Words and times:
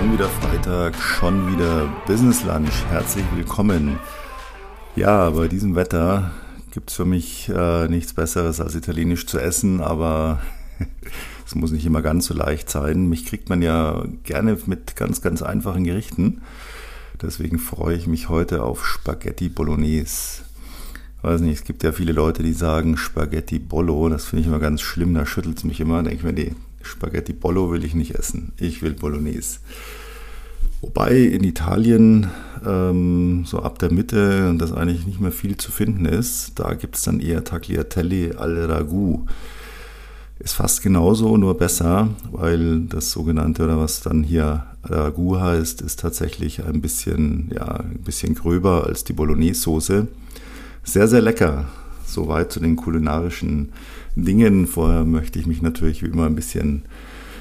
Schon 0.00 0.14
wieder 0.14 0.30
Freitag, 0.30 0.94
schon 0.96 1.52
wieder 1.52 1.86
Business 2.06 2.42
Lunch. 2.44 2.86
Herzlich 2.88 3.24
willkommen. 3.34 3.98
Ja, 4.96 5.28
bei 5.28 5.46
diesem 5.46 5.74
Wetter 5.74 6.30
gibt 6.70 6.88
es 6.88 6.96
für 6.96 7.04
mich 7.04 7.50
äh, 7.50 7.86
nichts 7.86 8.14
Besseres 8.14 8.62
als 8.62 8.74
italienisch 8.74 9.26
zu 9.26 9.38
essen, 9.38 9.82
aber 9.82 10.40
es 11.46 11.54
muss 11.54 11.70
nicht 11.70 11.84
immer 11.84 12.00
ganz 12.00 12.24
so 12.24 12.32
leicht 12.32 12.70
sein. 12.70 13.10
Mich 13.10 13.26
kriegt 13.26 13.50
man 13.50 13.60
ja 13.60 14.02
gerne 14.24 14.56
mit 14.64 14.96
ganz, 14.96 15.20
ganz 15.20 15.42
einfachen 15.42 15.84
Gerichten. 15.84 16.40
Deswegen 17.20 17.58
freue 17.58 17.94
ich 17.94 18.06
mich 18.06 18.30
heute 18.30 18.62
auf 18.62 18.86
Spaghetti 18.86 19.50
Bolognese. 19.50 20.44
Weiß 21.20 21.42
nicht, 21.42 21.58
es 21.58 21.64
gibt 21.64 21.82
ja 21.82 21.92
viele 21.92 22.12
Leute, 22.12 22.42
die 22.42 22.54
sagen 22.54 22.96
Spaghetti 22.96 23.58
Bollo. 23.58 24.08
Das 24.08 24.24
finde 24.24 24.40
ich 24.40 24.46
immer 24.46 24.60
ganz 24.60 24.80
schlimm, 24.80 25.12
da 25.12 25.26
schüttelt 25.26 25.58
es 25.58 25.64
mich 25.64 25.78
immer. 25.78 25.96
Da 25.96 26.08
denke 26.08 26.16
ich 26.16 26.22
mir, 26.22 26.32
nee, 26.32 26.54
Spaghetti 26.82 27.32
Bollo 27.32 27.70
will 27.70 27.84
ich 27.84 27.94
nicht 27.94 28.14
essen. 28.14 28.52
Ich 28.58 28.82
will 28.82 28.94
Bolognese. 28.94 29.58
Wobei 30.80 31.14
in 31.14 31.44
Italien 31.44 32.30
ähm, 32.66 33.44
so 33.46 33.60
ab 33.60 33.78
der 33.78 33.92
Mitte 33.92 34.54
das 34.56 34.72
eigentlich 34.72 35.06
nicht 35.06 35.20
mehr 35.20 35.32
viel 35.32 35.56
zu 35.56 35.70
finden 35.70 36.06
ist. 36.06 36.58
Da 36.58 36.74
gibt 36.74 36.96
es 36.96 37.02
dann 37.02 37.20
eher 37.20 37.44
Tagliatelle 37.44 38.38
al 38.38 38.64
Ragu. 38.64 39.26
Ist 40.38 40.54
fast 40.54 40.82
genauso, 40.82 41.36
nur 41.36 41.58
besser, 41.58 42.08
weil 42.32 42.80
das 42.80 43.10
sogenannte 43.10 43.64
oder 43.64 43.78
was 43.78 44.00
dann 44.00 44.22
hier 44.22 44.64
Ragu 44.82 45.38
heißt, 45.38 45.82
ist 45.82 46.00
tatsächlich 46.00 46.64
ein 46.64 46.80
bisschen, 46.80 47.50
ja, 47.54 47.80
ein 47.80 48.00
bisschen 48.02 48.34
gröber 48.34 48.86
als 48.86 49.04
die 49.04 49.12
Bolognese-Soße. 49.12 50.06
Sehr, 50.82 51.08
sehr 51.08 51.20
lecker. 51.20 51.66
Soweit 52.06 52.50
zu 52.50 52.60
den 52.60 52.76
kulinarischen 52.76 53.72
Dingen. 54.24 54.66
Vorher 54.66 55.04
möchte 55.04 55.38
ich 55.38 55.46
mich 55.46 55.62
natürlich 55.62 56.02
wie 56.02 56.08
immer 56.08 56.26
ein 56.26 56.36
bisschen 56.36 56.82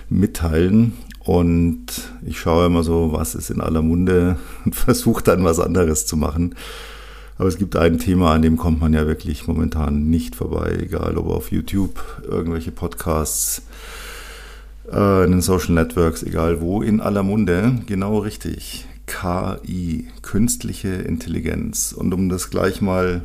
mitteilen. 0.10 0.94
Und 1.20 1.86
ich 2.26 2.40
schaue 2.40 2.66
immer 2.66 2.84
so, 2.84 3.12
was 3.12 3.36
ist 3.36 3.52
in 3.52 3.62
aller 3.62 3.82
Munde 3.82 4.38
und 4.66 4.76
versuche 4.76 5.24
dann 5.24 5.44
was 5.44 5.60
anderes 5.60 6.06
zu 6.06 6.18
machen. 6.18 6.56
Aber 7.38 7.48
es 7.48 7.58
gibt 7.58 7.78
ein 7.78 8.00
Thema, 8.00 8.34
an 8.34 8.42
dem 8.42 8.58
kommt 8.58 8.82
man 8.82 8.94
ja 8.94 9.08
wirklich 9.08 9.48
momentan 9.48 10.10
nicht 10.10 10.36
vorbei, 10.36 10.78
egal 10.82 11.18
ob 11.18 11.28
auf 11.28 11.52
YouTube, 11.54 11.98
irgendwelche 12.30 12.72
Podcasts, 12.72 13.62
äh, 14.92 15.24
in 15.24 15.32
den 15.32 15.42
Social 15.42 15.74
Networks, 15.74 16.24
egal 16.24 16.60
wo, 16.60 16.82
in 16.82 17.00
aller 17.00 17.24
Munde, 17.24 17.80
genau 17.86 18.20
richtig. 18.20 18.86
KI, 19.06 20.08
künstliche 20.22 20.90
Intelligenz. 20.90 21.94
Und 21.94 22.14
um 22.14 22.30
das 22.30 22.50
gleich 22.50 22.82
mal 22.82 23.24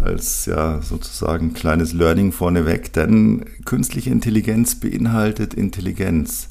als 0.00 0.46
ja 0.46 0.80
sozusagen 0.82 1.54
kleines 1.54 1.92
Learning 1.92 2.32
vorneweg, 2.32 2.92
denn 2.92 3.44
künstliche 3.64 4.10
Intelligenz 4.10 4.74
beinhaltet 4.74 5.54
Intelligenz. 5.54 6.48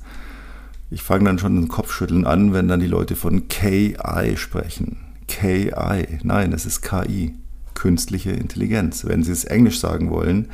Ich 0.90 1.04
fange 1.04 1.26
dann 1.26 1.40
schon 1.40 1.56
den 1.56 1.68
Kopfschütteln 1.68 2.26
an, 2.26 2.54
wenn 2.54 2.68
dann 2.68 2.80
die 2.80 2.88
Leute 2.88 3.16
von 3.16 3.48
KI 3.48 4.36
sprechen. 4.36 4.98
KI, 5.28 6.20
nein, 6.24 6.52
es 6.54 6.66
ist 6.66 6.82
KI, 6.82 7.34
künstliche 7.74 8.32
Intelligenz. 8.32 9.06
Wenn 9.06 9.24
Sie 9.24 9.32
es 9.32 9.46
Englisch 9.46 9.80
sagen 9.80 10.10
wollen, 10.10 10.50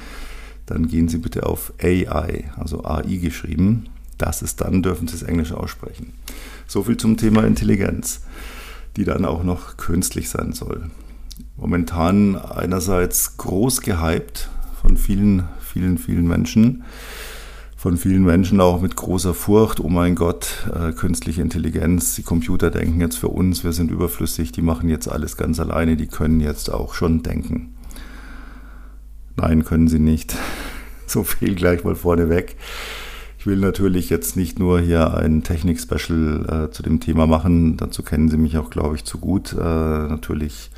dann 0.65 0.87
gehen 0.87 1.07
Sie 1.07 1.17
bitte 1.17 1.45
auf 1.45 1.73
AI, 1.81 2.45
also 2.55 2.85
AI 2.85 3.17
geschrieben. 3.17 3.87
Das 4.17 4.41
ist 4.41 4.61
dann, 4.61 4.83
dürfen 4.83 5.07
Sie 5.07 5.15
es 5.15 5.23
Englisch 5.23 5.51
aussprechen. 5.51 6.13
So 6.67 6.83
viel 6.83 6.97
zum 6.97 7.17
Thema 7.17 7.45
Intelligenz, 7.45 8.21
die 8.95 9.03
dann 9.03 9.25
auch 9.25 9.43
noch 9.43 9.77
künstlich 9.77 10.29
sein 10.29 10.53
soll 10.53 10.89
momentan 11.57 12.35
einerseits 12.35 13.37
groß 13.37 13.81
gehypt 13.81 14.49
von 14.81 14.95
vielen, 14.95 15.43
vielen, 15.59 15.97
vielen 15.97 16.27
Menschen. 16.27 16.83
Von 17.75 17.97
vielen 17.97 18.23
Menschen 18.23 18.59
auch 18.59 18.81
mit 18.81 18.95
großer 18.95 19.35
Furcht, 19.35 19.79
oh 19.79 19.89
mein 19.89 20.15
Gott, 20.15 20.67
äh, 20.73 20.93
künstliche 20.93 21.43
Intelligenz, 21.43 22.15
die 22.15 22.23
Computer 22.23 22.71
denken 22.71 22.99
jetzt 22.99 23.17
für 23.17 23.27
uns, 23.27 23.63
wir 23.63 23.71
sind 23.71 23.91
überflüssig, 23.91 24.51
die 24.51 24.63
machen 24.63 24.89
jetzt 24.89 25.07
alles 25.07 25.37
ganz 25.37 25.59
alleine, 25.59 25.95
die 25.95 26.07
können 26.07 26.39
jetzt 26.39 26.71
auch 26.71 26.95
schon 26.95 27.21
denken. 27.21 27.75
Nein, 29.35 29.63
können 29.63 29.87
sie 29.87 29.99
nicht. 29.99 30.35
So 31.09 31.23
viel 31.23 31.55
gleich 31.55 31.85
mal 31.85 31.95
vorneweg. 31.95 32.57
Ich 33.39 33.47
will 33.47 33.55
natürlich 33.55 34.09
jetzt 34.09 34.35
nicht 34.35 34.59
nur 34.59 34.81
hier 34.81 35.13
ein 35.13 35.41
Technik-Special 35.41 36.65
äh, 36.67 36.71
zu 36.71 36.83
dem 36.83 36.99
Thema 36.99 37.27
machen, 37.27 37.77
dazu 37.77 38.03
kennen 38.03 38.27
Sie 38.27 38.35
mich 38.35 38.57
auch, 38.57 38.69
glaube 38.69 38.95
ich, 38.97 39.05
zu 39.05 39.17
gut. 39.17 39.53
Äh, 39.53 39.57
natürlich 39.57 40.69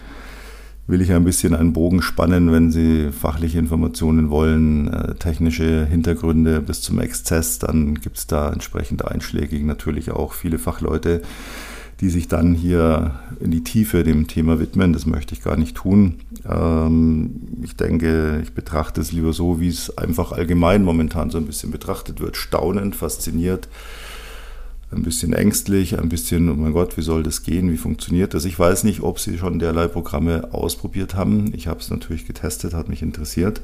will 0.89 1.01
ich 1.01 1.13
ein 1.13 1.23
bisschen 1.23 1.53
einen 1.53 1.71
Bogen 1.71 2.01
spannen, 2.01 2.51
wenn 2.51 2.71
Sie 2.71 3.11
fachliche 3.11 3.59
Informationen 3.59 4.31
wollen, 4.31 4.91
äh, 4.91 5.13
technische 5.13 5.85
Hintergründe 5.85 6.61
bis 6.61 6.81
zum 6.81 6.99
Exzess, 6.99 7.59
dann 7.59 7.93
gibt 7.93 8.17
es 8.17 8.25
da 8.25 8.51
entsprechend 8.51 9.05
einschlägig 9.05 9.63
natürlich 9.63 10.09
auch 10.09 10.33
viele 10.33 10.57
Fachleute, 10.57 11.21
die 12.01 12.09
sich 12.09 12.27
dann 12.27 12.55
hier 12.55 13.19
in 13.39 13.51
die 13.51 13.63
Tiefe 13.63 14.03
dem 14.03 14.27
Thema 14.27 14.59
widmen. 14.59 14.93
Das 14.93 15.05
möchte 15.05 15.35
ich 15.35 15.43
gar 15.43 15.57
nicht 15.57 15.75
tun. 15.75 16.15
Ähm, 16.49 17.35
ich 17.61 17.75
denke, 17.75 18.39
ich 18.41 18.53
betrachte 18.53 18.99
es 18.99 19.11
lieber 19.11 19.31
so, 19.31 19.59
wie 19.59 19.67
es 19.67 19.95
einfach 19.95 20.31
allgemein 20.31 20.83
momentan 20.83 21.29
so 21.29 21.37
ein 21.37 21.45
bisschen 21.45 21.71
betrachtet 21.71 22.19
wird. 22.19 22.35
Staunend, 22.35 22.95
fasziniert 22.95 23.67
ein 24.91 25.03
bisschen 25.03 25.33
ängstlich, 25.33 25.99
ein 25.99 26.09
bisschen, 26.09 26.49
oh 26.49 26.55
mein 26.55 26.73
Gott, 26.73 26.97
wie 26.97 27.01
soll 27.01 27.21
das 27.23 27.43
gehen, 27.43 27.71
wie 27.71 27.77
funktioniert 27.77 28.33
das? 28.33 28.45
Ich 28.45 28.57
weiß 28.57 28.83
nicht, 28.83 29.01
ob 29.01 29.19
Sie 29.19 29.37
schon 29.37 29.59
derlei 29.59 29.87
Programme 29.87 30.51
ausprobiert 30.51 31.13
haben. 31.15 31.53
Ich 31.53 31.67
habe 31.67 31.79
es 31.79 31.91
natürlich 31.91 32.25
getestet, 32.25 32.73
hat 32.73 32.89
mich 32.89 33.01
interessiert. 33.01 33.61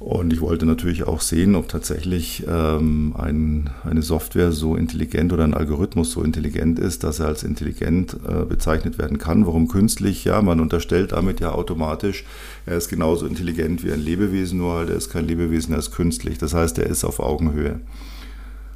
Und 0.00 0.34
ich 0.34 0.42
wollte 0.42 0.66
natürlich 0.66 1.04
auch 1.04 1.22
sehen, 1.22 1.54
ob 1.54 1.68
tatsächlich 1.68 2.44
ähm, 2.46 3.14
ein, 3.16 3.70
eine 3.84 4.02
Software 4.02 4.52
so 4.52 4.76
intelligent 4.76 5.32
oder 5.32 5.44
ein 5.44 5.54
Algorithmus 5.54 6.10
so 6.10 6.22
intelligent 6.22 6.78
ist, 6.78 7.04
dass 7.04 7.20
er 7.20 7.28
als 7.28 7.42
intelligent 7.42 8.14
äh, 8.28 8.44
bezeichnet 8.44 8.98
werden 8.98 9.16
kann. 9.16 9.46
Warum 9.46 9.66
künstlich? 9.66 10.24
Ja, 10.24 10.42
man 10.42 10.60
unterstellt 10.60 11.12
damit 11.12 11.40
ja 11.40 11.52
automatisch, 11.52 12.24
er 12.66 12.76
ist 12.76 12.90
genauso 12.90 13.24
intelligent 13.24 13.82
wie 13.82 13.92
ein 13.92 14.00
Lebewesen, 14.00 14.58
nur 14.58 14.74
halt 14.74 14.90
er 14.90 14.96
ist 14.96 15.10
kein 15.10 15.26
Lebewesen, 15.26 15.72
er 15.72 15.78
ist 15.78 15.92
künstlich. 15.92 16.36
Das 16.36 16.52
heißt, 16.52 16.78
er 16.78 16.86
ist 16.86 17.04
auf 17.04 17.18
Augenhöhe. 17.18 17.80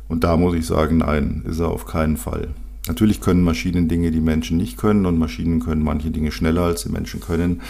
Und 0.09 0.25
da 0.25 0.37
muss 0.37 0.55
ich 0.55 0.67
sagen, 0.67 0.99
nein, 0.99 1.45
ist 1.47 1.61
er 1.61 1.69
auf 1.69 1.87
keinen 1.87 2.17
Fall. 2.17 2.49
Natürlich 2.89 3.21
können 3.21 3.45
Maschinen 3.45 3.89
Dinge, 3.89 4.11
die 4.11 4.21
Menschen 4.21 4.57
nicht 4.57 4.79
können 4.79 5.05
und 5.05 5.19
Maschinen 5.19 5.61
können 5.61 5.83
manche 5.83 6.11
Dinge 6.11 6.33
schneller, 6.33 6.63
als 6.63 6.83
die 6.83 6.89
Menschen 6.89 7.21
können. 7.21 7.61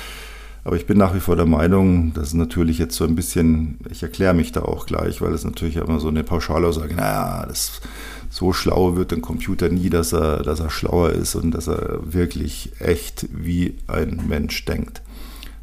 Aber 0.64 0.76
ich 0.76 0.86
bin 0.86 0.98
nach 0.98 1.14
wie 1.14 1.20
vor 1.20 1.34
der 1.34 1.46
Meinung, 1.46 2.12
das 2.14 2.28
ist 2.28 2.34
natürlich 2.34 2.78
jetzt 2.78 2.94
so 2.94 3.04
ein 3.04 3.14
bisschen, 3.14 3.78
ich 3.90 4.02
erkläre 4.02 4.34
mich 4.34 4.52
da 4.52 4.62
auch 4.62 4.86
gleich, 4.86 5.20
weil 5.20 5.32
es 5.32 5.44
natürlich 5.44 5.76
immer 5.76 5.98
so 5.98 6.08
eine 6.08 6.24
Pauschalaussage, 6.24 6.94
naja, 6.94 7.44
das, 7.46 7.80
so 8.28 8.52
schlau 8.52 8.94
wird 8.94 9.12
ein 9.12 9.22
Computer 9.22 9.68
nie, 9.68 9.88
dass 9.88 10.12
er, 10.12 10.42
dass 10.42 10.60
er 10.60 10.70
schlauer 10.70 11.10
ist 11.10 11.34
und 11.34 11.52
dass 11.52 11.68
er 11.68 12.00
wirklich 12.12 12.72
echt 12.80 13.26
wie 13.32 13.76
ein 13.86 14.24
Mensch 14.28 14.64
denkt. 14.66 15.02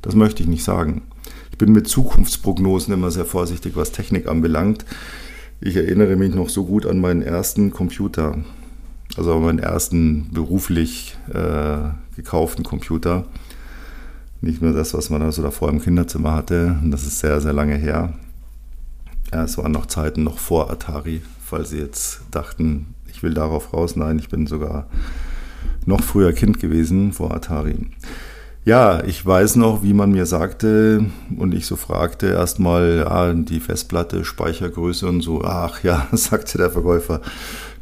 Das 0.01 0.15
möchte 0.15 0.43
ich 0.43 0.49
nicht 0.49 0.63
sagen. 0.63 1.03
Ich 1.51 1.57
bin 1.57 1.71
mit 1.71 1.87
Zukunftsprognosen 1.87 2.93
immer 2.93 3.11
sehr 3.11 3.25
vorsichtig, 3.25 3.75
was 3.75 3.91
Technik 3.91 4.27
anbelangt. 4.27 4.85
Ich 5.65 5.75
erinnere 5.77 6.15
mich 6.15 6.35
noch 6.35 6.49
so 6.49 6.63
gut 6.63 6.85
an 6.85 6.99
meinen 6.99 7.23
ersten 7.23 7.71
Computer, 7.71 8.37
also 9.17 9.39
meinen 9.39 9.57
ersten 9.57 10.29
beruflich 10.31 11.17
äh, 11.33 11.89
gekauften 12.15 12.63
Computer. 12.63 13.25
Nicht 14.41 14.61
nur 14.61 14.73
das, 14.73 14.93
was 14.93 15.09
man 15.09 15.23
also 15.23 15.41
davor 15.41 15.69
im 15.69 15.81
Kinderzimmer 15.81 16.33
hatte. 16.33 16.79
Das 16.83 17.01
ist 17.01 17.17
sehr, 17.17 17.41
sehr 17.41 17.51
lange 17.51 17.77
her. 17.77 18.13
Ja, 19.33 19.43
es 19.43 19.57
waren 19.57 19.71
noch 19.71 19.87
Zeiten 19.87 20.23
noch 20.23 20.37
vor 20.37 20.69
Atari, 20.69 21.23
falls 21.43 21.71
Sie 21.71 21.79
jetzt 21.79 22.21
dachten, 22.29 22.93
ich 23.11 23.23
will 23.23 23.33
darauf 23.33 23.73
raus. 23.73 23.95
Nein, 23.95 24.19
ich 24.19 24.29
bin 24.29 24.45
sogar 24.45 24.85
noch 25.87 26.03
früher 26.03 26.31
Kind 26.31 26.59
gewesen 26.59 27.11
vor 27.11 27.33
Atari. 27.33 27.87
Ja, 28.65 29.03
ich 29.03 29.23
weiß 29.23 29.57
noch, 29.57 29.83
wie 29.83 29.93
man 29.93 30.11
mir 30.11 30.25
sagte 30.25 31.05
und 31.37 31.53
ich 31.53 31.67
so 31.67 31.75
fragte 31.75 32.25
erstmal, 32.25 33.05
ja, 33.05 33.31
die 33.31 33.59
Festplatte, 33.59 34.25
Speichergröße 34.25 35.07
und 35.07 35.21
so. 35.21 35.43
Ach 35.43 35.83
ja, 35.83 36.07
sagte 36.13 36.57
der 36.57 36.71
Verkäufer, 36.71 37.21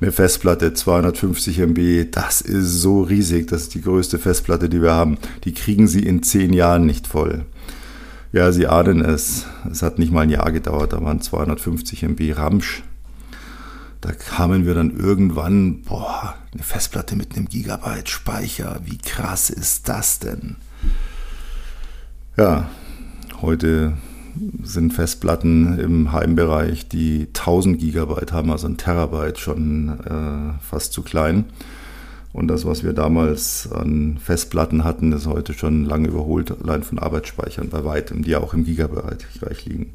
eine 0.01 0.11
Festplatte 0.11 0.73
250 0.73 1.59
MB, 1.59 2.11
das 2.11 2.41
ist 2.41 2.81
so 2.81 3.01
riesig, 3.01 3.47
das 3.47 3.61
ist 3.61 3.75
die 3.75 3.81
größte 3.81 4.19
Festplatte, 4.19 4.67
die 4.67 4.81
wir 4.81 4.91
haben. 4.91 5.17
Die 5.45 5.53
kriegen 5.53 5.87
Sie 5.87 6.03
in 6.03 6.21
zehn 6.21 6.51
Jahren 6.51 6.85
nicht 6.85 7.07
voll. 7.07 7.45
Ja, 8.33 8.51
Sie 8.51 8.67
ahnen 8.67 9.05
es. 9.05 9.45
Es 9.71 9.83
hat 9.83 9.99
nicht 9.99 10.11
mal 10.11 10.21
ein 10.21 10.29
Jahr 10.29 10.51
gedauert, 10.51 10.91
da 10.91 11.01
waren 11.01 11.21
250 11.21 12.03
MB 12.03 12.33
Ramsch. 12.33 12.83
Da 14.01 14.11
kamen 14.11 14.65
wir 14.65 14.73
dann 14.73 14.91
irgendwann, 14.99 15.81
boah, 15.83 16.35
eine 16.53 16.63
Festplatte 16.63 17.15
mit 17.15 17.37
einem 17.37 17.47
Gigabyte 17.47 18.09
Speicher, 18.09 18.81
wie 18.83 18.97
krass 18.97 19.49
ist 19.49 19.87
das 19.87 20.19
denn? 20.19 20.57
Ja, 22.35 22.67
heute 23.43 23.93
sind 24.63 24.91
Festplatten 24.91 25.77
im 25.77 26.11
Heimbereich, 26.13 26.87
die 26.87 27.27
1000 27.27 27.77
Gigabyte 27.77 28.33
haben, 28.33 28.51
also 28.51 28.65
ein 28.65 28.77
Terabyte, 28.77 29.37
schon 29.37 29.99
äh, 29.99 30.59
fast 30.59 30.93
zu 30.93 31.03
klein. 31.03 31.45
Und 32.31 32.47
das, 32.47 32.65
was 32.65 32.83
wir 32.83 32.93
damals 32.93 33.71
an 33.71 34.17
Festplatten 34.17 34.83
hatten, 34.83 35.11
ist 35.11 35.27
heute 35.27 35.53
schon 35.53 35.85
lange 35.85 36.07
überholt, 36.07 36.51
allein 36.59 36.81
von 36.81 36.97
Arbeitsspeichern 36.97 37.69
bei 37.69 37.85
weitem, 37.85 38.23
die 38.23 38.35
auch 38.35 38.55
im 38.55 38.65
Gigabyte-Bereich 38.65 39.65
liegen. 39.67 39.91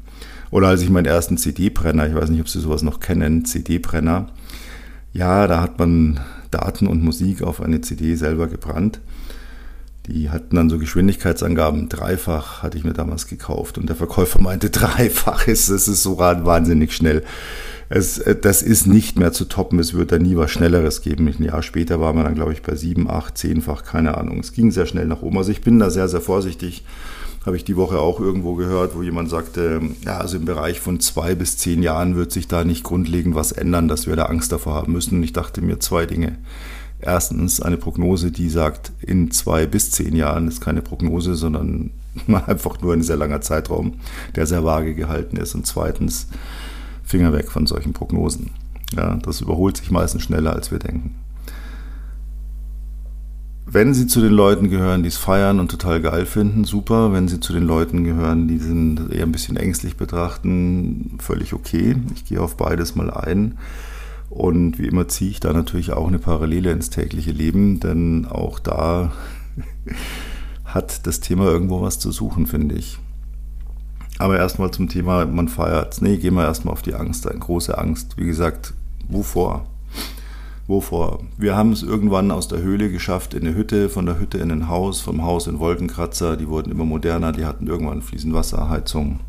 Oder 0.49 0.69
als 0.69 0.81
ich 0.81 0.89
meinen 0.89 1.07
ersten 1.07 1.35
CD-Brenner, 1.35 2.07
ich 2.07 2.15
weiß 2.15 2.29
nicht, 2.29 2.39
ob 2.39 2.47
Sie 2.47 2.61
sowas 2.61 2.83
noch 2.83 3.01
kennen, 3.01 3.43
CD-Brenner, 3.43 4.29
Ja, 5.11 5.45
da 5.47 5.59
hat 5.59 5.77
man 5.77 6.21
Daten 6.51 6.87
und 6.87 7.03
Musik 7.03 7.41
auf 7.41 7.61
eine 7.61 7.81
CD 7.81 8.15
selber 8.15 8.47
gebrannt. 8.47 9.01
Die 10.11 10.31
hatten 10.31 10.55
dann 10.55 10.71
so 10.71 10.79
Geschwindigkeitsangaben. 10.79 11.87
Dreifach 11.87 12.63
hatte 12.63 12.77
ich 12.77 12.83
mir 12.83 12.93
damals 12.93 13.27
gekauft. 13.27 13.77
Und 13.77 13.87
der 13.89 13.95
Verkäufer 13.95 14.41
meinte, 14.41 14.69
dreifach 14.71 15.47
ist, 15.47 15.69
es 15.69 15.87
ist 15.87 16.01
so 16.01 16.17
wahnsinnig 16.17 16.95
schnell. 16.95 17.23
Es, 17.89 18.17
äh, 18.17 18.35
das 18.35 18.63
ist 18.63 18.87
nicht 18.87 19.19
mehr 19.19 19.33
zu 19.33 19.45
toppen. 19.45 19.77
Es 19.77 19.93
wird 19.93 20.11
da 20.11 20.17
nie 20.17 20.35
was 20.35 20.49
Schnelleres 20.49 21.01
geben. 21.01 21.27
Ein 21.27 21.43
Jahr 21.43 21.61
später 21.61 21.99
war 21.99 22.13
man 22.13 22.25
dann, 22.25 22.33
glaube 22.33 22.53
ich, 22.53 22.63
bei 22.63 22.75
sieben, 22.75 23.09
acht, 23.09 23.37
zehnfach, 23.37 23.83
keine 23.83 24.17
Ahnung. 24.17 24.39
Es 24.39 24.51
ging 24.53 24.71
sehr 24.71 24.87
schnell 24.87 25.05
nach 25.05 25.21
oben. 25.21 25.37
Also 25.37 25.51
ich 25.51 25.61
bin 25.61 25.77
da 25.77 25.91
sehr, 25.91 26.07
sehr 26.07 26.21
vorsichtig. 26.21 26.83
Habe 27.45 27.55
ich 27.55 27.63
die 27.63 27.77
Woche 27.77 27.99
auch 27.99 28.19
irgendwo 28.19 28.55
gehört, 28.55 28.95
wo 28.95 29.03
jemand 29.03 29.29
sagte, 29.29 29.79
ja, 30.03 30.17
also 30.17 30.37
im 30.37 30.45
Bereich 30.45 30.79
von 30.79 30.99
zwei 30.99 31.35
bis 31.35 31.57
zehn 31.57 31.83
Jahren 31.83 32.15
wird 32.15 32.31
sich 32.31 32.47
da 32.47 32.63
nicht 32.63 32.83
grundlegend 32.83 33.35
was 33.35 33.51
ändern, 33.51 33.87
dass 33.87 34.07
wir 34.07 34.15
da 34.15 34.25
Angst 34.25 34.51
davor 34.51 34.73
haben 34.73 34.91
müssen. 34.91 35.17
Und 35.17 35.23
ich 35.23 35.33
dachte 35.33 35.61
mir 35.61 35.79
zwei 35.79 36.05
Dinge. 36.05 36.37
Erstens 37.01 37.61
eine 37.61 37.77
Prognose, 37.77 38.31
die 38.31 38.49
sagt, 38.49 38.91
in 39.01 39.31
zwei 39.31 39.65
bis 39.65 39.91
zehn 39.91 40.15
Jahren 40.15 40.47
ist 40.47 40.59
keine 40.59 40.81
Prognose, 40.81 41.35
sondern 41.35 41.91
einfach 42.27 42.81
nur 42.81 42.93
ein 42.93 43.03
sehr 43.03 43.17
langer 43.17 43.41
Zeitraum, 43.41 43.95
der 44.35 44.45
sehr 44.45 44.63
vage 44.63 44.95
gehalten 44.95 45.37
ist. 45.37 45.55
Und 45.55 45.65
zweitens, 45.65 46.27
Finger 47.03 47.33
weg 47.33 47.49
von 47.49 47.65
solchen 47.67 47.93
Prognosen. 47.93 48.51
Ja, 48.95 49.15
das 49.15 49.41
überholt 49.41 49.77
sich 49.77 49.91
meistens 49.91 50.23
schneller, 50.23 50.53
als 50.53 50.71
wir 50.71 50.79
denken. 50.79 51.15
Wenn 53.65 53.93
Sie 53.93 54.07
zu 54.07 54.19
den 54.19 54.31
Leuten 54.31 54.71
gehören, 54.71 55.03
die 55.03 55.09
es 55.09 55.17
feiern 55.17 55.59
und 55.59 55.69
total 55.69 56.01
geil 56.01 56.25
finden, 56.25 56.63
super. 56.63 57.13
Wenn 57.13 57.27
Sie 57.27 57.39
zu 57.39 57.53
den 57.53 57.65
Leuten 57.65 58.03
gehören, 58.03 58.47
die 58.47 58.57
sind 58.57 59.11
eher 59.11 59.23
ein 59.23 59.31
bisschen 59.31 59.57
ängstlich 59.57 59.95
betrachten, 59.95 61.17
völlig 61.19 61.53
okay. 61.53 61.95
Ich 62.15 62.25
gehe 62.25 62.41
auf 62.41 62.57
beides 62.57 62.95
mal 62.95 63.11
ein. 63.11 63.59
Und 64.29 64.77
wie 64.77 64.87
immer 64.87 65.07
ziehe 65.07 65.31
ich 65.31 65.39
da 65.39 65.53
natürlich 65.53 65.91
auch 65.91 66.07
eine 66.07 66.19
Parallele 66.19 66.71
ins 66.71 66.89
tägliche 66.89 67.31
Leben, 67.31 67.79
denn 67.79 68.27
auch 68.27 68.59
da 68.59 69.11
hat 70.65 71.07
das 71.07 71.19
Thema 71.19 71.45
irgendwo 71.45 71.81
was 71.81 71.99
zu 71.99 72.11
suchen, 72.11 72.45
finde 72.45 72.75
ich. 72.75 72.99
Aber 74.19 74.37
erstmal 74.37 74.69
zum 74.71 74.89
Thema, 74.89 75.25
man 75.25 75.47
feiert. 75.47 76.01
Nee, 76.01 76.17
gehen 76.17 76.33
wir 76.35 76.43
erstmal 76.43 76.73
auf 76.73 76.81
die 76.81 76.93
Angst 76.93 77.25
ein. 77.25 77.39
Große 77.39 77.77
Angst. 77.77 78.17
Wie 78.17 78.25
gesagt, 78.25 78.73
wovor? 79.07 79.65
Wovor? 80.67 81.23
Wir 81.37 81.55
haben 81.55 81.71
es 81.71 81.81
irgendwann 81.81 82.29
aus 82.29 82.49
der 82.49 82.61
Höhle 82.61 82.91
geschafft, 82.91 83.33
in 83.33 83.47
eine 83.47 83.55
Hütte, 83.55 83.89
von 83.89 84.05
der 84.05 84.19
Hütte 84.19 84.37
in 84.37 84.51
ein 84.51 84.67
Haus, 84.67 84.99
vom 84.99 85.23
Haus 85.23 85.47
in 85.47 85.59
Wolkenkratzer. 85.59 86.35
Die 86.35 86.49
wurden 86.49 86.69
immer 86.69 86.85
moderner, 86.85 87.31
die 87.31 87.45
hatten 87.45 87.65
irgendwann 87.65 88.01
fließend 88.01 88.33
Wasserheizung. 88.33 89.21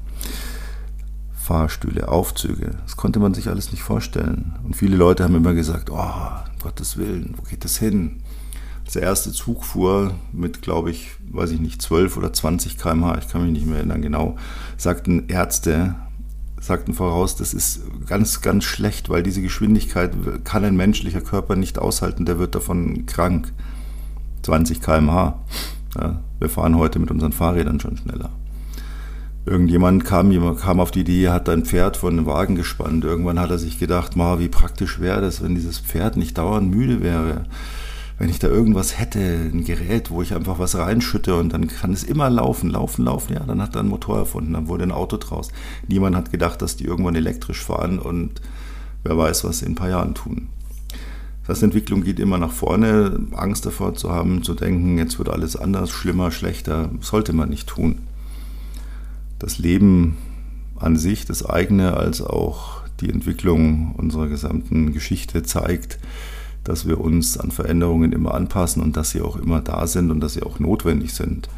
Fahrstühle, 1.50 2.06
Aufzüge. 2.06 2.76
Das 2.85 2.97
konnte 2.97 3.19
man 3.19 3.35
sich 3.35 3.49
alles 3.49 3.73
nicht 3.73 3.82
vorstellen. 3.82 4.55
Und 4.62 4.76
viele 4.76 4.97
Leute 4.97 5.25
haben 5.25 5.35
immer 5.35 5.52
gesagt, 5.52 5.91
oh, 5.91 5.97
um 5.97 6.58
Gottes 6.62 6.97
Willen, 6.97 7.35
wo 7.37 7.43
geht 7.43 7.64
das 7.64 7.76
hin? 7.76 8.23
Als 8.85 8.93
der 8.93 9.02
erste 9.02 9.32
Zug 9.32 9.64
fuhr 9.64 10.14
mit, 10.32 10.62
glaube 10.62 10.93
ich, 10.93 11.11
weiß 11.29 11.50
ich 11.50 11.58
nicht, 11.58 11.82
12 11.82 12.17
oder 12.17 12.32
20 12.32 12.79
km/h, 12.79 13.19
ich 13.19 13.26
kann 13.26 13.43
mich 13.43 13.50
nicht 13.50 13.67
mehr 13.67 13.79
erinnern 13.79 14.00
genau, 14.00 14.37
sagten 14.76 15.26
Ärzte, 15.26 15.97
sagten 16.61 16.94
voraus, 16.94 17.35
das 17.35 17.52
ist 17.52 17.82
ganz, 18.06 18.43
ganz 18.43 18.62
schlecht, 18.62 19.08
weil 19.08 19.25
diese 19.25 19.43
Geschwindigkeit 19.43 20.12
kann 20.44 20.64
ein 20.64 20.76
menschlicher 20.76 21.20
Körper 21.20 21.56
nicht 21.56 21.81
aushalten, 21.81 22.26
der 22.26 22.38
wird 22.38 22.55
davon 22.55 23.06
krank. 23.06 23.52
20 24.43 24.81
km/h. 24.81 25.43
Ja, 25.99 26.20
wir 26.38 26.49
fahren 26.49 26.76
heute 26.76 27.00
mit 27.00 27.11
unseren 27.11 27.32
Fahrrädern 27.32 27.81
schon 27.81 27.97
schneller. 27.97 28.31
Irgendjemand 29.46 30.04
kam, 30.04 30.56
kam 30.58 30.81
auf 30.81 30.90
die 30.90 31.00
Idee, 31.00 31.31
hat 31.31 31.48
ein 31.48 31.64
Pferd 31.64 31.96
von 31.96 32.12
einem 32.12 32.26
Wagen 32.26 32.56
gespannt. 32.56 33.04
Irgendwann 33.04 33.40
hat 33.40 33.50
er 33.50 33.58
sich 33.58 33.78
gedacht, 33.78 34.14
ma, 34.14 34.38
wie 34.38 34.48
praktisch 34.48 35.00
wäre 35.00 35.22
das, 35.22 35.42
wenn 35.42 35.54
dieses 35.54 35.78
Pferd 35.78 36.16
nicht 36.19 36.37
dauernd 36.37 36.70
müde 36.70 37.02
wäre. 37.02 37.46
Wenn 38.19 38.28
ich 38.28 38.38
da 38.38 38.48
irgendwas 38.48 38.98
hätte, 38.98 39.19
ein 39.19 39.64
Gerät, 39.64 40.10
wo 40.10 40.20
ich 40.20 40.34
einfach 40.34 40.58
was 40.58 40.76
reinschütte 40.76 41.37
und 41.37 41.54
dann 41.54 41.69
kann 41.69 41.94
es 41.94 42.04
immer 42.04 42.28
laufen, 42.28 42.69
laufen, 42.69 43.06
laufen. 43.06 43.32
Ja, 43.32 43.40
dann 43.40 43.62
hat 43.62 43.75
er 43.75 43.81
ein 43.81 43.88
Motor 43.88 44.19
erfunden, 44.19 44.52
dann 44.52 44.69
wurde 44.69 44.84
ein 44.84 44.92
Auto 44.92 45.16
draus. 45.16 45.48
Niemand 45.88 46.14
hat 46.16 46.31
gedacht, 46.31 46.60
dass 46.60 46.76
die 46.76 46.84
irgendwann 46.84 47.14
elektrisch 47.14 47.62
fahren 47.64 47.98
und 47.98 48.42
wer 49.04 49.16
weiß, 49.16 49.44
was 49.44 49.60
sie 49.60 49.64
in 49.64 49.72
ein 49.72 49.76
paar 49.76 49.88
Jahren 49.88 50.14
tun. 50.14 50.48
Das 51.46 51.56
heißt, 51.56 51.62
Entwicklung 51.62 52.02
geht 52.02 52.20
immer 52.20 52.37
nach 52.37 52.52
vorne. 52.52 53.19
Angst 53.32 53.64
davor 53.64 53.94
zu 53.94 54.10
haben, 54.10 54.42
zu 54.42 54.52
denken, 54.52 54.98
jetzt 54.98 55.19
wird 55.19 55.31
alles 55.31 55.56
anders, 55.56 55.88
schlimmer, 55.90 56.31
schlechter, 56.31 56.90
sollte 57.00 57.32
man 57.32 57.48
nicht 57.48 57.69
tun 57.69 58.00
das 59.40 59.58
Leben 59.58 60.16
an 60.78 60.96
sich, 60.96 61.25
das 61.25 61.44
eigene, 61.44 61.96
als 61.96 62.22
auch 62.22 62.82
die 63.00 63.10
Entwicklung 63.10 63.94
unserer 63.96 64.28
gesamten 64.28 64.92
Geschichte 64.92 65.42
zeigt, 65.42 65.98
dass 66.62 66.87
wir 66.87 67.00
uns 67.00 67.38
an 67.38 67.50
Veränderungen 67.50 68.12
immer 68.12 68.34
anpassen 68.34 68.82
und 68.82 68.96
dass 68.96 69.10
sie 69.10 69.22
auch 69.22 69.37
immer 69.37 69.60
da 69.60 69.87
sind 69.87 70.10
und 70.10 70.20
dass 70.20 70.34
sie 70.34 70.42
auch 70.42 70.60
notwendig 70.60 71.14
sind. 71.14 71.48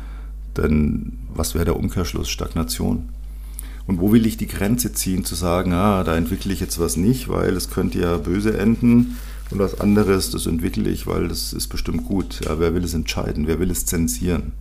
Denn 0.56 1.18
was 1.34 1.54
wäre 1.54 1.64
der 1.64 1.76
Umkehrschluss? 1.76 2.30
Stagnation. 2.30 3.08
Und 3.86 4.00
wo 4.00 4.12
will 4.12 4.26
ich 4.26 4.36
die 4.36 4.46
Grenze 4.46 4.92
ziehen, 4.92 5.24
zu 5.24 5.34
sagen, 5.34 5.72
ah, 5.72 6.04
da 6.04 6.16
entwickle 6.16 6.52
ich 6.52 6.60
jetzt 6.60 6.78
was 6.78 6.96
nicht, 6.96 7.28
weil 7.28 7.56
es 7.56 7.68
könnte 7.68 7.98
ja 7.98 8.16
böse 8.16 8.56
enden 8.56 9.18
und 9.50 9.58
was 9.58 9.80
anderes, 9.80 10.30
das 10.30 10.46
entwickle 10.46 10.88
ich, 10.88 11.06
weil 11.08 11.26
das 11.26 11.52
ist 11.52 11.66
bestimmt 11.66 12.04
gut. 12.04 12.40
Ja, 12.44 12.60
wer 12.60 12.74
will 12.74 12.84
es 12.84 12.94
entscheiden? 12.94 13.48
Wer 13.48 13.58
will 13.58 13.70
es 13.70 13.84
zensieren? 13.84 14.52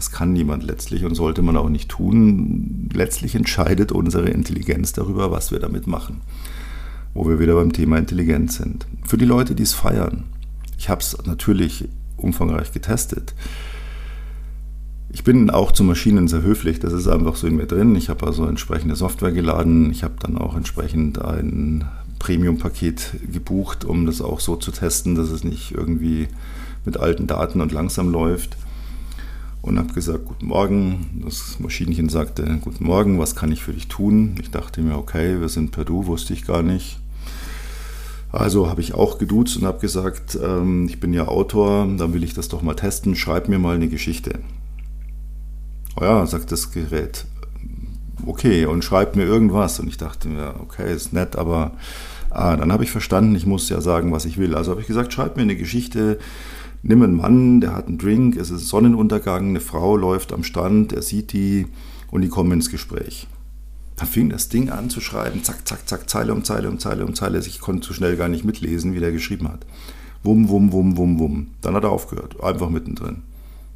Das 0.00 0.10
kann 0.10 0.32
niemand 0.32 0.64
letztlich 0.64 1.04
und 1.04 1.14
sollte 1.14 1.42
man 1.42 1.58
auch 1.58 1.68
nicht 1.68 1.90
tun. 1.90 2.88
Letztlich 2.94 3.34
entscheidet 3.34 3.92
unsere 3.92 4.30
Intelligenz 4.30 4.94
darüber, 4.94 5.30
was 5.30 5.50
wir 5.50 5.58
damit 5.58 5.86
machen. 5.86 6.22
Wo 7.12 7.28
wir 7.28 7.38
wieder 7.38 7.54
beim 7.54 7.74
Thema 7.74 7.98
Intelligenz 7.98 8.56
sind. 8.56 8.86
Für 9.04 9.18
die 9.18 9.26
Leute, 9.26 9.54
die 9.54 9.62
es 9.62 9.74
feiern. 9.74 10.24
Ich 10.78 10.88
habe 10.88 11.02
es 11.02 11.18
natürlich 11.26 11.86
umfangreich 12.16 12.72
getestet. 12.72 13.34
Ich 15.12 15.22
bin 15.22 15.50
auch 15.50 15.70
zu 15.70 15.84
Maschinen 15.84 16.28
sehr 16.28 16.40
höflich, 16.40 16.80
das 16.80 16.94
ist 16.94 17.06
einfach 17.06 17.36
so 17.36 17.46
in 17.46 17.56
mir 17.56 17.66
drin. 17.66 17.94
Ich 17.94 18.08
habe 18.08 18.26
also 18.26 18.46
entsprechende 18.46 18.96
Software 18.96 19.32
geladen. 19.32 19.90
Ich 19.90 20.02
habe 20.02 20.14
dann 20.18 20.38
auch 20.38 20.56
entsprechend 20.56 21.20
ein 21.20 21.84
Premium-Paket 22.18 23.16
gebucht, 23.30 23.84
um 23.84 24.06
das 24.06 24.22
auch 24.22 24.40
so 24.40 24.56
zu 24.56 24.72
testen, 24.72 25.14
dass 25.14 25.28
es 25.28 25.44
nicht 25.44 25.72
irgendwie 25.72 26.28
mit 26.86 26.96
alten 26.96 27.26
Daten 27.26 27.60
und 27.60 27.70
langsam 27.70 28.10
läuft 28.10 28.56
und 29.62 29.78
habe 29.78 29.92
gesagt, 29.92 30.24
guten 30.24 30.46
Morgen. 30.46 31.22
Das 31.24 31.58
Maschinchen 31.60 32.08
sagte, 32.08 32.58
guten 32.62 32.84
Morgen, 32.84 33.18
was 33.18 33.36
kann 33.36 33.52
ich 33.52 33.62
für 33.62 33.72
dich 33.72 33.88
tun? 33.88 34.36
Ich 34.40 34.50
dachte 34.50 34.80
mir, 34.80 34.96
okay, 34.96 35.40
wir 35.40 35.48
sind 35.48 35.72
per 35.72 35.84
Du, 35.84 36.06
wusste 36.06 36.32
ich 36.32 36.46
gar 36.46 36.62
nicht. 36.62 36.98
Also 38.32 38.68
habe 38.68 38.80
ich 38.80 38.94
auch 38.94 39.18
geduzt 39.18 39.56
und 39.56 39.64
habe 39.64 39.80
gesagt, 39.80 40.38
ähm, 40.42 40.86
ich 40.88 41.00
bin 41.00 41.12
ja 41.12 41.26
Autor, 41.26 41.86
dann 41.96 42.14
will 42.14 42.22
ich 42.22 42.32
das 42.32 42.48
doch 42.48 42.62
mal 42.62 42.74
testen, 42.74 43.16
schreib 43.16 43.48
mir 43.48 43.58
mal 43.58 43.74
eine 43.74 43.88
Geschichte. 43.88 44.38
Oh 45.96 46.04
ja, 46.04 46.24
sagt 46.26 46.52
das 46.52 46.70
Gerät, 46.70 47.26
okay, 48.24 48.66
und 48.66 48.84
schreib 48.84 49.16
mir 49.16 49.24
irgendwas. 49.24 49.80
Und 49.80 49.88
ich 49.88 49.96
dachte 49.96 50.28
mir, 50.28 50.54
okay, 50.60 50.94
ist 50.94 51.12
nett, 51.12 51.36
aber 51.36 51.72
ah, 52.30 52.56
dann 52.56 52.72
habe 52.72 52.84
ich 52.84 52.92
verstanden, 52.92 53.34
ich 53.34 53.46
muss 53.46 53.68
ja 53.68 53.80
sagen, 53.80 54.12
was 54.12 54.24
ich 54.24 54.38
will. 54.38 54.54
Also 54.54 54.70
habe 54.70 54.80
ich 54.80 54.86
gesagt, 54.86 55.12
schreib 55.12 55.36
mir 55.36 55.42
eine 55.42 55.56
Geschichte, 55.56 56.18
nimm 56.82 57.02
einen 57.02 57.16
Mann, 57.16 57.60
der 57.60 57.74
hat 57.74 57.88
einen 57.88 57.98
Drink, 57.98 58.36
es 58.36 58.50
ist 58.50 58.68
Sonnenuntergang, 58.68 59.48
eine 59.48 59.60
Frau 59.60 59.96
läuft 59.96 60.32
am 60.32 60.44
Strand, 60.44 60.92
er 60.92 61.02
sieht 61.02 61.32
die 61.32 61.66
und 62.10 62.22
die 62.22 62.28
kommen 62.28 62.52
ins 62.52 62.70
Gespräch. 62.70 63.26
Dann 63.96 64.08
fing 64.08 64.30
das 64.30 64.48
Ding 64.48 64.70
an 64.70 64.88
zu 64.88 65.00
schreiben, 65.00 65.44
zack, 65.44 65.68
zack, 65.68 65.86
zack, 65.86 66.08
Zeile 66.08 66.32
um 66.32 66.42
Zeile 66.42 66.70
um 66.70 66.78
Zeile 66.78 67.04
um 67.04 67.14
Zeile. 67.14 67.38
Ich 67.40 67.60
konnte 67.60 67.86
zu 67.86 67.92
schnell 67.92 68.16
gar 68.16 68.28
nicht 68.28 68.44
mitlesen, 68.44 68.94
wie 68.94 69.00
der 69.00 69.12
geschrieben 69.12 69.48
hat. 69.48 69.66
Wum, 70.22 70.48
wum, 70.48 70.72
wum, 70.72 70.96
wum, 70.96 71.18
wum. 71.18 71.48
Dann 71.60 71.74
hat 71.74 71.84
er 71.84 71.90
aufgehört, 71.90 72.42
einfach 72.42 72.70
mittendrin. 72.70 73.22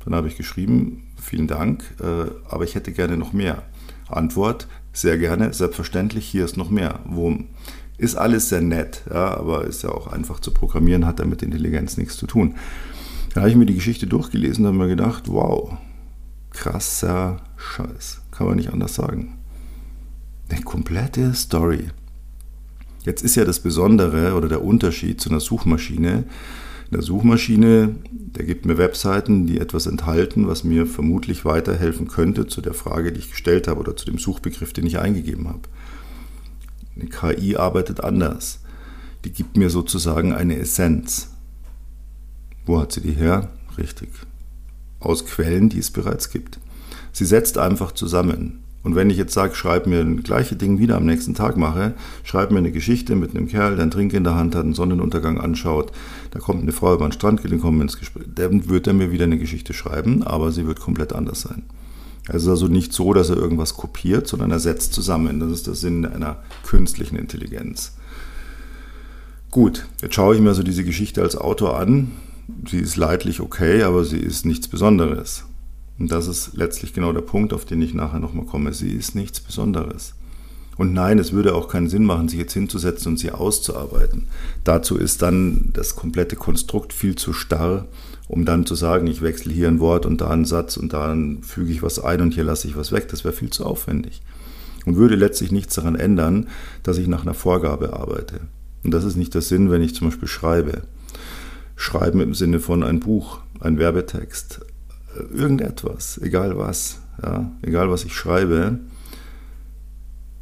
Dann 0.05 0.15
habe 0.15 0.29
ich 0.29 0.37
geschrieben, 0.37 1.03
vielen 1.21 1.47
Dank, 1.47 1.85
äh, 2.01 2.31
aber 2.49 2.65
ich 2.65 2.75
hätte 2.75 2.93
gerne 2.93 3.17
noch 3.17 3.33
mehr. 3.33 3.63
Antwort, 4.09 4.67
sehr 4.93 5.19
gerne, 5.19 5.53
selbstverständlich, 5.53 6.27
hier 6.27 6.45
ist 6.45 6.57
noch 6.57 6.71
mehr. 6.71 7.01
Wum. 7.05 7.49
Ist 7.97 8.17
alles 8.17 8.49
sehr 8.49 8.61
nett, 8.61 9.03
ja, 9.11 9.37
aber 9.37 9.65
ist 9.65 9.83
ja 9.83 9.91
auch 9.91 10.07
einfach 10.07 10.41
zu 10.41 10.53
programmieren, 10.53 11.07
hat 11.07 11.21
damit 11.21 11.43
Intelligenz 11.43 11.97
nichts 11.97 12.17
zu 12.17 12.27
tun. 12.27 12.55
Da 13.35 13.41
habe 13.41 13.51
ich 13.51 13.57
mir 13.57 13.67
die 13.67 13.75
Geschichte 13.75 14.07
durchgelesen 14.07 14.65
und 14.65 14.75
habe 14.75 14.85
mir 14.85 14.89
gedacht, 14.89 15.25
wow, 15.27 15.77
krasser 16.51 17.43
Scheiß. 17.57 18.23
Kann 18.31 18.47
man 18.47 18.57
nicht 18.57 18.73
anders 18.73 18.95
sagen. 18.95 19.39
Eine 20.49 20.63
komplette 20.63 21.35
Story. 21.35 21.89
Jetzt 23.05 23.25
ist 23.25 23.35
ja 23.35 23.45
das 23.45 23.59
Besondere 23.59 24.35
oder 24.35 24.49
der 24.49 24.63
Unterschied 24.63 25.21
zu 25.21 25.31
einer 25.31 25.41
Suchmaschine. 25.41 26.25
Eine 26.93 27.03
Suchmaschine, 27.03 27.97
der 28.13 28.45
gibt 28.45 28.67
mir 28.67 28.79
Webseiten, 28.79 29.49
die 29.49 29.59
etwas 29.59 29.87
enthalten, 29.87 30.47
was 30.47 30.63
mir 30.63 30.87
vermutlich 30.87 31.45
weiterhelfen 31.45 32.07
könnte 32.07 32.47
zu 32.47 32.61
der 32.61 32.75
Frage, 32.75 33.13
die 33.13 33.19
ich 33.19 33.31
gestellt 33.31 33.67
habe 33.67 33.81
oder 33.81 33.97
zu 33.97 34.05
dem 34.05 34.19
Suchbegriff, 34.19 34.73
den 34.73 34.87
ich 34.87 35.01
eingegeben 35.01 35.49
habe. 35.49 35.63
Eine 36.95 37.09
KI 37.09 37.57
arbeitet 37.57 37.99
anders. 37.99 38.61
Die 39.25 39.33
gibt 39.33 39.57
mir 39.57 39.71
sozusagen 39.71 40.33
eine 40.33 40.57
Essenz. 40.57 41.34
Wo 42.67 42.81
hat 42.81 42.93
sie 42.93 43.01
die 43.01 43.13
her? 43.13 43.49
Richtig. 43.77 44.09
Aus 45.01 45.27
Quellen, 45.27 45.69
die 45.69 45.79
es 45.79 45.91
bereits 45.91 46.31
gibt. 46.31 46.59
Sie 47.13 47.25
setzt 47.25 47.59
einfach 47.59 47.93
zusammen 47.93 48.65
Und 48.83 48.97
wenn 48.97 49.09
ich 49.09 49.17
jetzt 49.17 49.33
sage, 49.33 49.55
schreib 49.55 49.87
mir 49.87 50.01
ein 50.01 50.23
gleiche 50.23 50.57
Ding 50.57 50.79
wieder 50.79 50.97
am 50.97 51.07
nächsten 51.07 51.35
Tag 51.35 51.57
mache, 51.57 51.95
schreib 52.23 52.51
mir 52.51 52.59
eine 52.59 52.73
Geschichte 52.73 53.17
mit 53.17 53.31
einem 53.31 53.49
Kerl, 53.49 53.77
der 53.77 53.83
einen 53.83 53.91
Trink 53.91 54.13
in 54.13 54.25
der 54.25 54.35
Hand 54.35 54.55
hat, 54.55 54.65
einen 54.65 54.75
Sonnenuntergang 54.75 55.41
anschaut, 55.41 55.91
da 56.33 56.39
kommt 56.39 56.63
eine 56.63 56.73
Frau 56.73 56.95
über 56.95 57.07
den 57.07 57.13
Strand 57.13 57.41
kommen 57.61 57.81
ins 57.81 57.99
Gespräch, 57.99 58.27
dann 58.35 58.69
wird 58.69 58.87
er 58.87 58.93
mir 58.93 59.11
wieder 59.11 59.25
eine 59.25 59.39
Geschichte 59.39 59.73
schreiben, 59.73 60.23
aber 60.23 60.53
sie 60.53 60.67
wird 60.67 60.81
komplett 60.81 61.15
anders 61.15 61.41
sein. 61.41 61.63
Es 62.29 62.43
ist 62.43 62.49
also 62.49 62.69
nicht 62.69 62.93
so, 62.93 63.13
dass 63.13 63.31
er 63.31 63.37
irgendwas 63.37 63.75
kopiert, 63.75 64.27
sondern 64.27 64.51
er 64.51 64.59
setzt 64.59 64.95
zusammen. 64.95 65.41
Das 65.41 65.51
ist 65.51 65.67
der 65.67 65.75
Sinn 65.75 66.07
einer 66.07 66.43
künstlichen 66.67 67.17
Intelligenz. 67.17 67.97
Gut, 69.51 69.87
jetzt 70.01 70.15
schaue 70.15 70.35
ich 70.35 70.41
mir 70.41 70.49
also 70.49 70.63
diese 70.63 70.85
Geschichte 70.85 71.23
als 71.23 71.37
Autor 71.37 71.79
an. 71.79 72.13
Sie 72.69 72.79
ist 72.79 72.97
leidlich 72.97 73.41
okay, 73.41 73.83
aber 73.83 74.05
sie 74.05 74.19
ist 74.19 74.45
nichts 74.45 74.69
Besonderes. 74.69 75.45
Und 75.99 76.11
das 76.11 76.27
ist 76.27 76.55
letztlich 76.55 76.93
genau 76.93 77.13
der 77.13 77.21
Punkt, 77.21 77.53
auf 77.53 77.65
den 77.65 77.81
ich 77.81 77.95
nachher 77.95 78.19
nochmal 78.19 78.47
komme. 78.47 78.73
Sie 78.73 78.91
ist 78.91 79.15
nichts 79.15 79.41
Besonderes. 79.41 80.15
Und 80.77 80.93
nein, 80.93 81.19
es 81.19 81.33
würde 81.33 81.55
auch 81.55 81.69
keinen 81.69 81.89
Sinn 81.89 82.05
machen, 82.05 82.29
sich 82.29 82.39
jetzt 82.39 82.53
hinzusetzen 82.53 83.13
und 83.13 83.19
sie 83.19 83.31
auszuarbeiten. 83.31 84.27
Dazu 84.65 84.97
ist 84.97 85.23
dann 85.23 85.71
das 85.73 85.95
komplette 85.95 86.35
Konstrukt 86.37 86.93
viel 86.93 87.15
zu 87.15 87.33
starr, 87.33 87.87
um 88.27 88.45
dann 88.45 88.67
zu 88.67 88.75
sagen, 88.75 89.07
ich 89.07 89.23
wechsle 89.23 89.53
hier 89.53 89.69
ein 89.69 89.79
Wort 89.81 90.05
und 90.05 90.21
da 90.21 90.31
einen 90.31 90.47
Satz 90.47 90.77
und 90.77 90.93
dann 90.93 91.43
füge 91.43 91.71
ich 91.71 91.83
was 91.83 92.01
ein 92.01 92.21
und 92.21 92.35
hier 92.35 92.45
lasse 92.45 92.67
ich 92.67 92.77
was 92.77 92.91
weg. 92.91 93.09
Das 93.09 93.25
wäre 93.25 93.35
viel 93.35 93.51
zu 93.51 93.65
aufwendig. 93.65 94.21
Und 94.85 94.97
würde 94.97 95.15
letztlich 95.15 95.53
nichts 95.53 95.77
daran 95.77 95.95
ändern, 95.95 96.49
dass 96.83 96.99
ich 96.99 97.07
nach 97.07 97.23
einer 97.23 97.35
Vorgabe 97.35 97.93
arbeite. 97.93 98.41
Und 98.83 98.91
das 98.91 99.05
ist 99.05 99.17
nicht 99.17 99.33
der 99.35 99.43
Sinn, 99.43 99.71
wenn 99.71 99.83
ich 99.83 99.95
zum 99.95 100.09
Beispiel 100.09 100.29
schreibe. 100.29 100.83
Schreiben 101.77 102.21
im 102.21 102.35
Sinne 102.35 102.61
von 102.61 102.83
ein 102.83 103.01
Buch, 103.01 103.41
ein 103.61 103.79
Werbetext, 103.79 104.61
irgendetwas, 105.33 106.19
egal 106.23 106.57
was, 106.57 107.01
ja, 107.23 107.53
egal 107.63 107.91
was 107.91 108.05
ich 108.05 108.15
schreibe, 108.15 108.81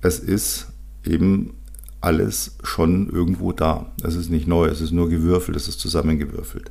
es 0.00 0.18
ist 0.18 0.68
eben 1.04 1.54
alles 2.00 2.56
schon 2.64 3.08
irgendwo 3.08 3.52
da. 3.52 3.92
Es 4.02 4.16
ist 4.16 4.30
nicht 4.30 4.48
neu, 4.48 4.66
es 4.66 4.80
ist 4.80 4.90
nur 4.90 5.08
gewürfelt, 5.08 5.56
es 5.56 5.68
ist 5.68 5.80
zusammengewürfelt. 5.80 6.70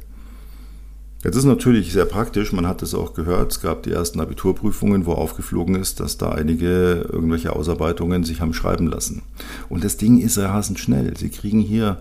Jetzt 1.23 1.35
ist 1.35 1.45
natürlich 1.45 1.93
sehr 1.93 2.05
praktisch, 2.05 2.51
man 2.51 2.67
hat 2.67 2.81
es 2.81 2.95
auch 2.95 3.13
gehört, 3.13 3.51
es 3.51 3.61
gab 3.61 3.83
die 3.83 3.91
ersten 3.91 4.19
Abiturprüfungen, 4.19 5.05
wo 5.05 5.13
aufgeflogen 5.13 5.75
ist, 5.75 5.99
dass 5.99 6.17
da 6.17 6.31
einige 6.31 7.07
irgendwelche 7.11 7.55
Ausarbeitungen 7.55 8.23
sich 8.23 8.41
haben 8.41 8.55
schreiben 8.55 8.87
lassen. 8.87 9.21
Und 9.69 9.83
das 9.83 9.97
Ding 9.97 10.19
ist 10.19 10.39
rasend 10.39 10.79
schnell. 10.79 11.15
Sie 11.15 11.29
kriegen 11.29 11.59
hier 11.59 11.97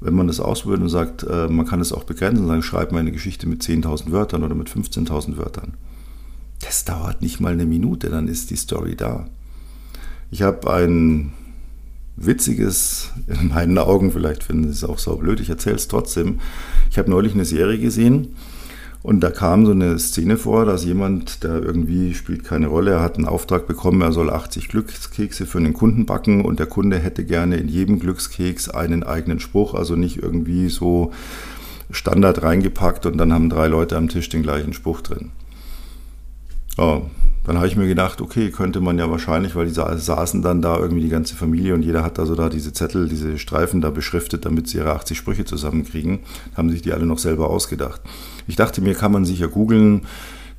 wenn 0.00 0.14
man 0.14 0.26
das 0.26 0.40
ausprobiert 0.40 0.80
und 0.80 0.88
sagt, 0.88 1.22
äh, 1.24 1.48
man 1.48 1.66
kann 1.66 1.80
es 1.80 1.92
auch 1.92 2.04
begrenzen, 2.04 2.46
sagen, 2.46 2.62
schreib 2.62 2.92
mal 2.92 3.00
eine 3.00 3.12
Geschichte 3.12 3.46
mit 3.46 3.62
10.000 3.62 4.10
Wörtern 4.10 4.42
oder 4.42 4.54
mit 4.54 4.68
15.000 4.68 5.36
Wörtern. 5.36 5.74
Das 6.60 6.84
dauert 6.84 7.22
nicht 7.22 7.40
mal 7.40 7.52
eine 7.52 7.66
Minute, 7.66 8.08
dann 8.08 8.28
ist 8.28 8.50
die 8.50 8.56
Story 8.56 8.96
da. 8.96 9.26
Ich 10.30 10.42
habe 10.42 10.72
ein 10.72 11.32
witziges, 12.16 13.10
in 13.26 13.48
meinen 13.48 13.78
Augen, 13.78 14.12
vielleicht 14.12 14.44
finden 14.44 14.64
Sie 14.64 14.70
es 14.70 14.84
auch 14.84 14.98
so 14.98 15.16
blöd, 15.16 15.40
ich 15.40 15.50
erzähle 15.50 15.76
es 15.76 15.88
trotzdem. 15.88 16.40
Ich 16.90 16.98
habe 16.98 17.10
neulich 17.10 17.34
eine 17.34 17.44
Serie 17.44 17.78
gesehen, 17.78 18.36
und 19.02 19.20
da 19.20 19.30
kam 19.30 19.64
so 19.64 19.72
eine 19.72 19.98
Szene 19.98 20.36
vor, 20.36 20.66
dass 20.66 20.84
jemand, 20.84 21.42
der 21.42 21.62
irgendwie 21.62 22.14
spielt 22.14 22.44
keine 22.44 22.66
Rolle, 22.66 22.92
er 22.92 23.00
hat 23.00 23.16
einen 23.16 23.26
Auftrag 23.26 23.66
bekommen, 23.66 24.02
er 24.02 24.12
soll 24.12 24.30
80 24.30 24.68
Glückskekse 24.68 25.46
für 25.46 25.58
einen 25.58 25.72
Kunden 25.72 26.04
backen 26.04 26.44
und 26.44 26.58
der 26.58 26.66
Kunde 26.66 26.98
hätte 26.98 27.24
gerne 27.24 27.56
in 27.56 27.68
jedem 27.68 27.98
Glückskeks 27.98 28.68
einen 28.68 29.02
eigenen 29.02 29.40
Spruch, 29.40 29.74
also 29.74 29.96
nicht 29.96 30.22
irgendwie 30.22 30.68
so 30.68 31.12
Standard 31.90 32.42
reingepackt 32.42 33.06
und 33.06 33.16
dann 33.16 33.32
haben 33.32 33.48
drei 33.48 33.68
Leute 33.68 33.96
am 33.96 34.08
Tisch 34.08 34.28
den 34.28 34.42
gleichen 34.42 34.74
Spruch 34.74 35.00
drin. 35.00 35.30
Oh, 36.76 37.02
dann 37.44 37.56
habe 37.56 37.66
ich 37.66 37.76
mir 37.76 37.88
gedacht, 37.88 38.20
okay, 38.20 38.50
könnte 38.50 38.80
man 38.80 38.98
ja 38.98 39.10
wahrscheinlich, 39.10 39.54
weil 39.56 39.66
die 39.66 39.72
saßen 39.72 40.42
dann 40.42 40.60
da 40.60 40.78
irgendwie 40.78 41.02
die 41.02 41.08
ganze 41.08 41.34
Familie 41.34 41.74
und 41.74 41.82
jeder 41.82 42.02
hat 42.02 42.18
also 42.18 42.34
da 42.34 42.48
diese 42.48 42.72
Zettel, 42.72 43.08
diese 43.08 43.38
Streifen 43.38 43.80
da 43.80 43.90
beschriftet, 43.90 44.44
damit 44.44 44.68
sie 44.68 44.78
ihre 44.78 44.92
80 44.92 45.16
Sprüche 45.16 45.44
zusammenkriegen, 45.44 46.20
haben 46.56 46.70
sich 46.70 46.82
die 46.82 46.92
alle 46.92 47.06
noch 47.06 47.18
selber 47.18 47.48
ausgedacht. 47.48 48.02
Ich 48.46 48.56
dachte 48.56 48.82
mir, 48.82 48.94
kann 48.94 49.12
man 49.12 49.24
sicher 49.24 49.48
googeln, 49.48 50.02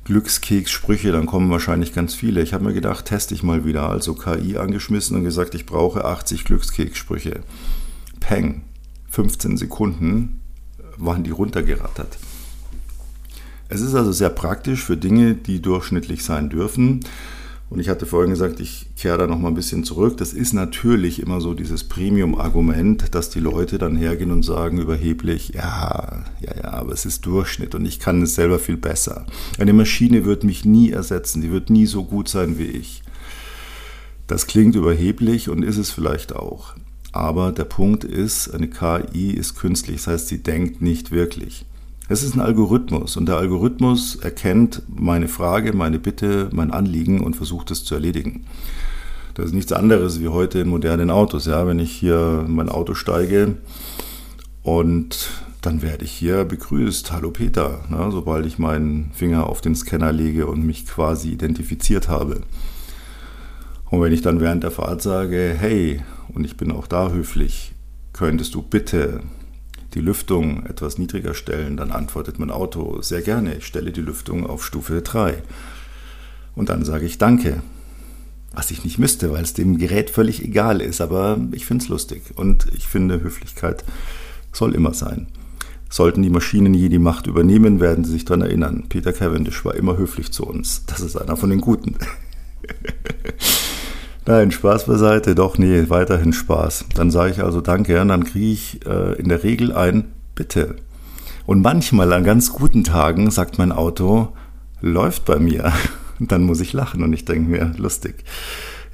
Glückskeks-Sprüche, 0.04 1.12
dann 1.12 1.26
kommen 1.26 1.50
wahrscheinlich 1.50 1.94
ganz 1.94 2.14
viele. 2.14 2.42
Ich 2.42 2.52
habe 2.54 2.64
mir 2.64 2.74
gedacht, 2.74 3.04
teste 3.04 3.34
ich 3.34 3.44
mal 3.44 3.64
wieder, 3.64 3.88
also 3.88 4.14
KI 4.14 4.58
angeschmissen 4.58 5.16
und 5.16 5.22
gesagt, 5.22 5.54
ich 5.54 5.64
brauche 5.64 6.04
80 6.04 6.44
Glückskeks-Sprüche. 6.44 7.40
Peng, 8.18 8.62
15 9.10 9.56
Sekunden 9.56 10.40
waren 10.96 11.22
die 11.22 11.30
runtergerattert. 11.30 12.18
Es 13.72 13.80
ist 13.80 13.94
also 13.94 14.12
sehr 14.12 14.28
praktisch 14.28 14.84
für 14.84 14.98
Dinge, 14.98 15.34
die 15.34 15.62
durchschnittlich 15.62 16.24
sein 16.24 16.50
dürfen. 16.50 17.00
Und 17.70 17.80
ich 17.80 17.88
hatte 17.88 18.04
vorhin 18.04 18.28
gesagt, 18.28 18.60
ich 18.60 18.90
kehre 18.98 19.16
da 19.16 19.26
noch 19.26 19.38
mal 19.38 19.48
ein 19.48 19.54
bisschen 19.54 19.82
zurück. 19.82 20.18
Das 20.18 20.34
ist 20.34 20.52
natürlich 20.52 21.22
immer 21.22 21.40
so 21.40 21.54
dieses 21.54 21.84
Premium-Argument, 21.84 23.14
dass 23.14 23.30
die 23.30 23.40
Leute 23.40 23.78
dann 23.78 23.96
hergehen 23.96 24.30
und 24.30 24.42
sagen 24.42 24.76
überheblich, 24.76 25.52
ja, 25.54 26.22
ja, 26.40 26.54
ja, 26.54 26.72
aber 26.74 26.92
es 26.92 27.06
ist 27.06 27.24
Durchschnitt 27.24 27.74
und 27.74 27.86
ich 27.86 27.98
kann 27.98 28.20
es 28.20 28.34
selber 28.34 28.58
viel 28.58 28.76
besser. 28.76 29.24
Eine 29.58 29.72
Maschine 29.72 30.26
wird 30.26 30.44
mich 30.44 30.66
nie 30.66 30.90
ersetzen, 30.90 31.40
die 31.40 31.50
wird 31.50 31.70
nie 31.70 31.86
so 31.86 32.04
gut 32.04 32.28
sein 32.28 32.58
wie 32.58 32.66
ich. 32.66 33.02
Das 34.26 34.46
klingt 34.46 34.76
überheblich 34.76 35.48
und 35.48 35.62
ist 35.62 35.78
es 35.78 35.90
vielleicht 35.90 36.36
auch. 36.36 36.74
Aber 37.12 37.52
der 37.52 37.64
Punkt 37.64 38.04
ist, 38.04 38.52
eine 38.52 38.68
KI 38.68 39.30
ist 39.30 39.54
künstlich, 39.54 39.96
das 39.96 40.08
heißt, 40.08 40.28
sie 40.28 40.42
denkt 40.42 40.82
nicht 40.82 41.10
wirklich. 41.10 41.64
Es 42.12 42.22
ist 42.22 42.34
ein 42.34 42.42
Algorithmus 42.42 43.16
und 43.16 43.24
der 43.24 43.38
Algorithmus 43.38 44.16
erkennt 44.16 44.82
meine 44.86 45.28
Frage, 45.28 45.72
meine 45.72 45.98
Bitte, 45.98 46.50
mein 46.52 46.70
Anliegen 46.70 47.20
und 47.20 47.36
versucht 47.36 47.70
es 47.70 47.84
zu 47.84 47.94
erledigen. 47.94 48.44
Das 49.32 49.46
ist 49.46 49.54
nichts 49.54 49.72
anderes 49.72 50.20
wie 50.20 50.28
heute 50.28 50.58
in 50.58 50.68
modernen 50.68 51.10
Autos. 51.10 51.46
Ja, 51.46 51.66
wenn 51.66 51.78
ich 51.78 51.90
hier 51.90 52.44
in 52.46 52.54
mein 52.54 52.68
Auto 52.68 52.92
steige 52.92 53.56
und 54.62 55.30
dann 55.62 55.80
werde 55.80 56.04
ich 56.04 56.12
hier 56.12 56.44
begrüßt. 56.44 57.12
Hallo 57.12 57.30
Peter, 57.30 57.82
ne, 57.88 58.10
sobald 58.12 58.44
ich 58.44 58.58
meinen 58.58 59.10
Finger 59.14 59.46
auf 59.46 59.62
den 59.62 59.74
Scanner 59.74 60.12
lege 60.12 60.46
und 60.46 60.66
mich 60.66 60.84
quasi 60.84 61.30
identifiziert 61.30 62.10
habe. 62.10 62.42
Und 63.88 64.02
wenn 64.02 64.12
ich 64.12 64.20
dann 64.20 64.38
während 64.38 64.64
der 64.64 64.70
Fahrt 64.70 65.00
sage, 65.00 65.56
hey, 65.58 66.02
und 66.34 66.44
ich 66.44 66.58
bin 66.58 66.72
auch 66.72 66.86
da 66.86 67.08
höflich, 67.08 67.72
könntest 68.12 68.54
du 68.54 68.60
bitte 68.60 69.22
die 69.94 70.00
Lüftung 70.00 70.66
etwas 70.66 70.98
niedriger 70.98 71.34
stellen, 71.34 71.76
dann 71.76 71.90
antwortet 71.90 72.38
mein 72.38 72.50
Auto 72.50 73.00
sehr 73.02 73.22
gerne, 73.22 73.56
ich 73.56 73.66
stelle 73.66 73.92
die 73.92 74.00
Lüftung 74.00 74.46
auf 74.46 74.64
Stufe 74.64 75.02
3. 75.02 75.42
Und 76.54 76.68
dann 76.68 76.84
sage 76.84 77.06
ich 77.06 77.18
Danke. 77.18 77.62
Was 78.54 78.70
ich 78.70 78.84
nicht 78.84 78.98
müsste, 78.98 79.32
weil 79.32 79.42
es 79.42 79.54
dem 79.54 79.78
Gerät 79.78 80.10
völlig 80.10 80.44
egal 80.44 80.82
ist, 80.82 81.00
aber 81.00 81.38
ich 81.52 81.64
finde 81.64 81.84
es 81.84 81.88
lustig 81.88 82.22
und 82.36 82.66
ich 82.74 82.86
finde, 82.86 83.22
Höflichkeit 83.22 83.82
soll 84.52 84.74
immer 84.74 84.92
sein. 84.92 85.28
Sollten 85.88 86.22
die 86.22 86.30
Maschinen 86.30 86.74
je 86.74 86.90
die 86.90 86.98
Macht 86.98 87.26
übernehmen, 87.26 87.80
werden 87.80 88.04
sie 88.04 88.12
sich 88.12 88.24
daran 88.26 88.42
erinnern. 88.42 88.84
Peter 88.88 89.12
Cavendish 89.12 89.64
war 89.64 89.74
immer 89.74 89.96
höflich 89.96 90.32
zu 90.32 90.46
uns. 90.46 90.84
Das 90.86 91.00
ist 91.00 91.16
einer 91.16 91.36
von 91.36 91.50
den 91.50 91.62
Guten. 91.62 91.96
Nein, 94.32 94.50
Spaß 94.50 94.86
beiseite, 94.86 95.34
doch, 95.34 95.58
nee, 95.58 95.90
weiterhin 95.90 96.32
Spaß. 96.32 96.86
Dann 96.94 97.10
sage 97.10 97.32
ich 97.32 97.42
also 97.42 97.60
Danke 97.60 98.00
und 98.00 98.08
dann 98.08 98.24
kriege 98.24 98.46
ich 98.46 98.80
äh, 98.86 99.12
in 99.20 99.28
der 99.28 99.42
Regel 99.42 99.74
ein 99.74 100.04
Bitte. 100.34 100.76
Und 101.44 101.60
manchmal 101.60 102.10
an 102.14 102.24
ganz 102.24 102.50
guten 102.50 102.82
Tagen 102.82 103.30
sagt 103.30 103.58
mein 103.58 103.72
Auto, 103.72 104.28
läuft 104.80 105.26
bei 105.26 105.38
mir. 105.38 105.70
Dann 106.18 106.44
muss 106.44 106.60
ich 106.60 106.72
lachen 106.72 107.02
und 107.02 107.12
ich 107.12 107.26
denke 107.26 107.50
mir, 107.50 107.74
lustig. 107.76 108.24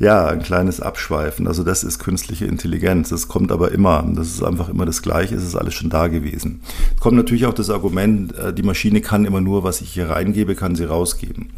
Ja, 0.00 0.26
ein 0.26 0.42
kleines 0.42 0.80
Abschweifen. 0.80 1.46
Also 1.46 1.62
das 1.62 1.84
ist 1.84 2.00
künstliche 2.00 2.46
Intelligenz. 2.46 3.10
Das 3.10 3.28
kommt 3.28 3.52
aber 3.52 3.70
immer. 3.70 4.04
Das 4.16 4.26
ist 4.26 4.42
einfach 4.42 4.68
immer 4.68 4.86
das 4.86 5.02
Gleiche. 5.02 5.36
Es 5.36 5.44
ist 5.44 5.54
alles 5.54 5.74
schon 5.74 5.88
da 5.88 6.08
gewesen. 6.08 6.62
Es 6.96 7.00
kommt 7.00 7.16
natürlich 7.16 7.46
auch 7.46 7.54
das 7.54 7.70
Argument, 7.70 8.36
äh, 8.36 8.52
die 8.52 8.64
Maschine 8.64 9.00
kann 9.02 9.24
immer 9.24 9.40
nur, 9.40 9.62
was 9.62 9.82
ich 9.82 9.90
hier 9.90 10.10
reingebe, 10.10 10.56
kann 10.56 10.74
sie 10.74 10.84
rausgeben. 10.84 11.50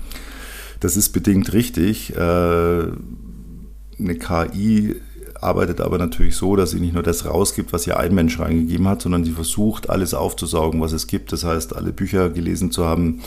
Das 0.80 0.98
ist 0.98 1.10
bedingt 1.10 1.54
richtig. 1.54 2.14
Eine 4.00 4.16
KI 4.16 4.96
arbeitet 5.40 5.80
aber 5.80 5.98
natürlich 5.98 6.36
so, 6.36 6.56
dass 6.56 6.70
sie 6.70 6.80
nicht 6.80 6.94
nur 6.94 7.02
das 7.02 7.24
rausgibt, 7.24 7.72
was 7.72 7.84
hier 7.84 7.98
ein 7.98 8.14
Mensch 8.14 8.38
reingegeben 8.38 8.86
hat, 8.88 9.02
sondern 9.02 9.24
sie 9.24 9.30
versucht, 9.30 9.88
alles 9.88 10.14
aufzusaugen, 10.14 10.80
was 10.80 10.92
es 10.92 11.06
gibt. 11.06 11.32
Das 11.32 11.44
heißt, 11.44 11.74
alle 11.74 11.92
Bücher 11.92 12.30
gelesen 12.30 12.70
zu 12.70 12.84
haben, 12.84 13.20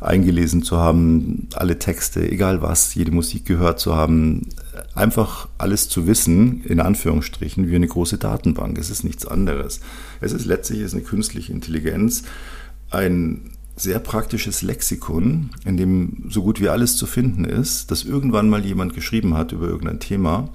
eingelesen 0.00 0.62
zu 0.62 0.76
haben, 0.78 1.48
alle 1.54 1.78
Texte, 1.78 2.30
egal 2.30 2.62
was, 2.62 2.94
jede 2.94 3.10
Musik 3.10 3.44
gehört 3.44 3.80
zu 3.80 3.96
haben, 3.96 4.48
einfach 4.94 5.48
alles 5.58 5.88
zu 5.88 6.06
wissen, 6.06 6.62
in 6.64 6.80
Anführungsstrichen, 6.80 7.68
wie 7.68 7.74
eine 7.74 7.88
große 7.88 8.18
Datenbank. 8.18 8.78
Es 8.78 8.90
ist 8.90 9.02
nichts 9.02 9.26
anderes. 9.26 9.80
Es 10.20 10.32
ist 10.32 10.46
letztlich 10.46 10.80
ist 10.80 10.94
eine 10.94 11.02
künstliche 11.02 11.52
Intelligenz, 11.52 12.22
ein 12.90 13.50
sehr 13.78 14.00
praktisches 14.00 14.62
Lexikon, 14.62 15.50
in 15.64 15.76
dem 15.76 16.24
so 16.28 16.42
gut 16.42 16.60
wie 16.60 16.68
alles 16.68 16.96
zu 16.96 17.06
finden 17.06 17.44
ist, 17.44 17.90
das 17.90 18.04
irgendwann 18.04 18.48
mal 18.48 18.64
jemand 18.64 18.94
geschrieben 18.94 19.34
hat 19.34 19.52
über 19.52 19.68
irgendein 19.68 20.00
Thema. 20.00 20.48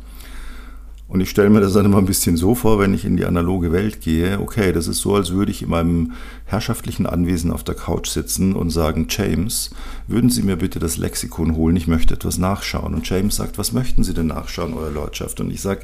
Und 1.08 1.22
ich 1.22 1.30
stelle 1.30 1.52
mir 1.52 1.60
das 1.60 1.74
dann 1.74 1.86
immer 1.86 2.00
ein 2.00 2.08
bisschen 2.08 2.38
so 2.38 2.56
vor, 2.56 2.80
wenn 2.80 2.94
ich 2.94 3.06
in 3.06 3.18
die 3.18 3.26
analoge 3.26 3.72
Welt 3.72 4.02
gehe. 4.02 4.40
Okay, 4.40 4.74
das 4.74 4.88
ist 4.88 5.00
so, 5.00 5.14
als 5.16 5.32
würde 5.32 5.52
ich 5.52 5.62
in 5.62 5.70
meinem 5.70 6.14
herrschaftlichen 6.46 7.06
Anwesen 7.06 7.52
auf 7.52 7.64
der 7.64 7.76
Couch 7.76 8.10
sitzen 8.10 8.56
und 8.56 8.72
sagen, 8.72 9.06
James, 9.10 9.70
würden 10.08 10.32
Sie 10.32 10.42
mir 10.42 10.56
bitte 10.56 10.80
das 10.80 10.98
Lexikon 10.98 11.56
holen? 11.56 11.76
Ich 11.76 11.88
möchte 11.88 12.16
etwas 12.16 12.40
nachschauen. 12.40 12.96
Und 12.96 13.08
James 13.08 13.36
sagt, 13.36 13.60
was 13.60 13.74
möchten 13.74 14.04
Sie 14.04 14.16
denn 14.16 14.28
nachschauen, 14.28 14.74
Euer 14.74 14.90
Lordschaft? 14.90 15.40
Und 15.40 15.52
ich 15.52 15.62
sage, 15.62 15.84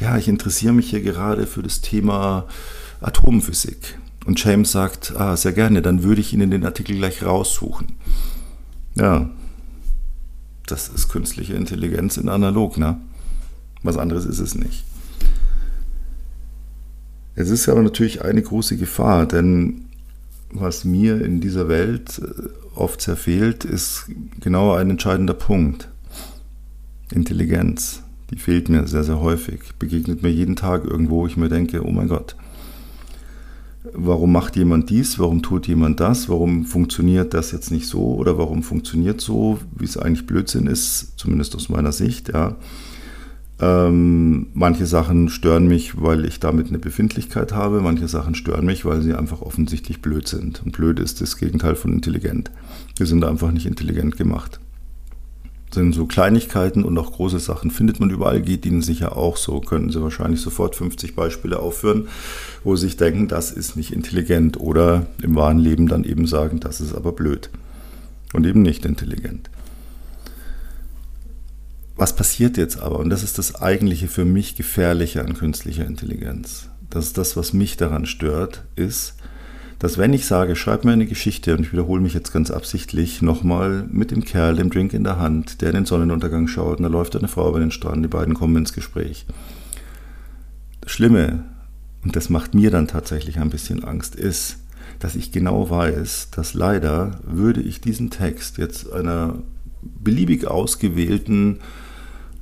ja, 0.00 0.16
ich 0.16 0.28
interessiere 0.28 0.72
mich 0.72 0.88
hier 0.88 1.02
gerade 1.02 1.46
für 1.46 1.62
das 1.62 1.82
Thema 1.82 2.46
Atomphysik. 3.02 3.98
Und 4.24 4.42
James 4.42 4.72
sagt, 4.72 5.14
ah, 5.16 5.36
sehr 5.36 5.52
gerne, 5.52 5.82
dann 5.82 6.02
würde 6.02 6.20
ich 6.20 6.32
Ihnen 6.32 6.50
den 6.50 6.64
Artikel 6.64 6.96
gleich 6.96 7.22
raussuchen. 7.22 7.88
Ja, 8.96 9.30
das 10.66 10.88
ist 10.88 11.08
künstliche 11.08 11.54
Intelligenz 11.54 12.16
in 12.16 12.28
analog, 12.28 12.78
ne? 12.78 13.00
Was 13.82 13.98
anderes 13.98 14.24
ist 14.24 14.38
es 14.38 14.54
nicht. 14.54 14.84
Es 17.34 17.50
ist 17.50 17.68
aber 17.68 17.82
natürlich 17.82 18.22
eine 18.22 18.40
große 18.40 18.76
Gefahr, 18.76 19.26
denn 19.26 19.86
was 20.50 20.84
mir 20.84 21.20
in 21.20 21.40
dieser 21.40 21.68
Welt 21.68 22.20
äh, 22.20 22.78
oft 22.78 23.00
sehr 23.00 23.16
fehlt, 23.16 23.64
ist 23.64 24.06
genau 24.40 24.72
ein 24.72 24.90
entscheidender 24.90 25.34
Punkt. 25.34 25.88
Intelligenz. 27.12 28.02
Die 28.30 28.38
fehlt 28.38 28.68
mir 28.68 28.86
sehr, 28.86 29.04
sehr 29.04 29.20
häufig. 29.20 29.60
Begegnet 29.78 30.22
mir 30.22 30.30
jeden 30.30 30.56
Tag 30.56 30.84
irgendwo, 30.84 31.20
wo 31.20 31.26
ich 31.26 31.36
mir 31.36 31.48
denke, 31.48 31.84
oh 31.84 31.90
mein 31.90 32.08
Gott, 32.08 32.36
warum 33.92 34.32
macht 34.32 34.56
jemand 34.56 34.90
dies, 34.90 35.18
warum 35.18 35.42
tut 35.42 35.68
jemand 35.68 36.00
das, 36.00 36.28
warum 36.28 36.64
funktioniert 36.64 37.34
das 37.34 37.52
jetzt 37.52 37.70
nicht 37.70 37.86
so 37.86 38.14
oder 38.14 38.38
warum 38.38 38.62
funktioniert 38.62 39.20
so, 39.20 39.58
wie 39.76 39.84
es 39.84 39.96
eigentlich 39.96 40.26
Blödsinn 40.26 40.66
ist, 40.66 41.18
zumindest 41.18 41.54
aus 41.54 41.68
meiner 41.68 41.92
Sicht, 41.92 42.32
ja. 42.32 42.56
Ähm, 43.60 44.48
manche 44.52 44.84
Sachen 44.84 45.28
stören 45.28 45.68
mich, 45.68 46.00
weil 46.00 46.24
ich 46.24 46.40
damit 46.40 46.68
eine 46.68 46.80
Befindlichkeit 46.80 47.52
habe. 47.52 47.80
Manche 47.80 48.08
Sachen 48.08 48.34
stören 48.34 48.66
mich, 48.66 48.84
weil 48.84 49.00
sie 49.00 49.14
einfach 49.14 49.42
offensichtlich 49.42 50.02
blöd 50.02 50.26
sind. 50.26 50.62
Und 50.64 50.72
blöd 50.72 50.98
ist 50.98 51.20
das 51.20 51.36
Gegenteil 51.36 51.76
von 51.76 51.92
intelligent. 51.92 52.50
Wir 52.96 53.06
sind 53.06 53.24
einfach 53.24 53.52
nicht 53.52 53.66
intelligent 53.66 54.16
gemacht. 54.16 54.58
Sind 55.74 55.92
so 55.92 56.06
Kleinigkeiten 56.06 56.84
und 56.84 56.96
auch 56.98 57.10
große 57.10 57.40
Sachen 57.40 57.72
findet 57.72 57.98
man 57.98 58.08
überall, 58.08 58.40
geht 58.40 58.64
Ihnen 58.64 58.80
sicher 58.80 59.16
auch 59.16 59.36
so. 59.36 59.58
Können 59.58 59.90
Sie 59.90 60.00
wahrscheinlich 60.00 60.40
sofort 60.40 60.76
50 60.76 61.16
Beispiele 61.16 61.58
aufführen, 61.58 62.06
wo 62.62 62.76
Sie 62.76 62.86
sich 62.86 62.96
denken, 62.96 63.26
das 63.26 63.50
ist 63.50 63.76
nicht 63.76 63.92
intelligent 63.92 64.60
oder 64.60 65.06
im 65.20 65.34
wahren 65.34 65.58
Leben 65.58 65.88
dann 65.88 66.04
eben 66.04 66.28
sagen, 66.28 66.60
das 66.60 66.80
ist 66.80 66.94
aber 66.94 67.10
blöd 67.10 67.50
und 68.32 68.46
eben 68.46 68.62
nicht 68.62 68.84
intelligent. 68.84 69.50
Was 71.96 72.14
passiert 72.14 72.56
jetzt 72.56 72.78
aber? 72.78 73.00
Und 73.00 73.10
das 73.10 73.24
ist 73.24 73.38
das 73.38 73.56
eigentliche 73.56 74.06
für 74.06 74.24
mich 74.24 74.54
Gefährliche 74.54 75.22
an 75.22 75.34
künstlicher 75.34 75.86
Intelligenz. 75.86 76.68
Das 76.88 77.06
ist 77.06 77.18
das, 77.18 77.36
was 77.36 77.52
mich 77.52 77.76
daran 77.76 78.06
stört, 78.06 78.62
ist, 78.76 79.14
dass 79.78 79.98
wenn 79.98 80.12
ich 80.12 80.26
sage, 80.26 80.56
schreib 80.56 80.84
mir 80.84 80.92
eine 80.92 81.06
Geschichte, 81.06 81.56
und 81.56 81.62
ich 81.62 81.72
wiederhole 81.72 82.00
mich 82.00 82.14
jetzt 82.14 82.32
ganz 82.32 82.50
absichtlich, 82.50 83.22
nochmal 83.22 83.86
mit 83.90 84.10
dem 84.10 84.24
Kerl, 84.24 84.56
dem 84.56 84.70
Drink 84.70 84.92
in 84.92 85.04
der 85.04 85.18
Hand, 85.18 85.60
der 85.60 85.70
in 85.70 85.74
den 85.74 85.86
Sonnenuntergang 85.86 86.48
schaut, 86.48 86.78
und 86.78 86.84
da 86.84 86.88
läuft 86.88 87.16
eine 87.16 87.28
Frau 87.28 87.48
über 87.48 87.60
den 87.60 87.70
Strand, 87.70 88.04
die 88.04 88.08
beiden 88.08 88.34
kommen 88.34 88.56
ins 88.56 88.72
Gespräch. 88.72 89.26
Das 90.80 90.92
Schlimme, 90.92 91.44
und 92.02 92.16
das 92.16 92.30
macht 92.30 92.54
mir 92.54 92.70
dann 92.70 92.88
tatsächlich 92.88 93.38
ein 93.38 93.50
bisschen 93.50 93.84
Angst, 93.84 94.14
ist, 94.14 94.58
dass 94.98 95.16
ich 95.16 95.32
genau 95.32 95.70
weiß, 95.70 96.30
dass 96.30 96.54
leider 96.54 97.18
würde 97.24 97.60
ich 97.60 97.80
diesen 97.80 98.10
Text 98.10 98.58
jetzt 98.58 98.92
einer 98.92 99.38
beliebig 99.82 100.46
ausgewählten 100.46 101.58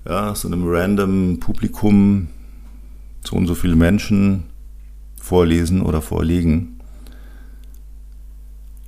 ja, 0.05 0.35
so 0.35 0.49
einem 0.49 0.65
random 0.67 1.39
Publikum 1.41 2.29
so 3.25 3.37
und 3.37 3.47
so 3.47 3.55
viele 3.55 3.77
Menschen 3.77 4.45
vorlesen 5.17 5.81
oder 5.81 6.03
vorlegen. 6.03 6.72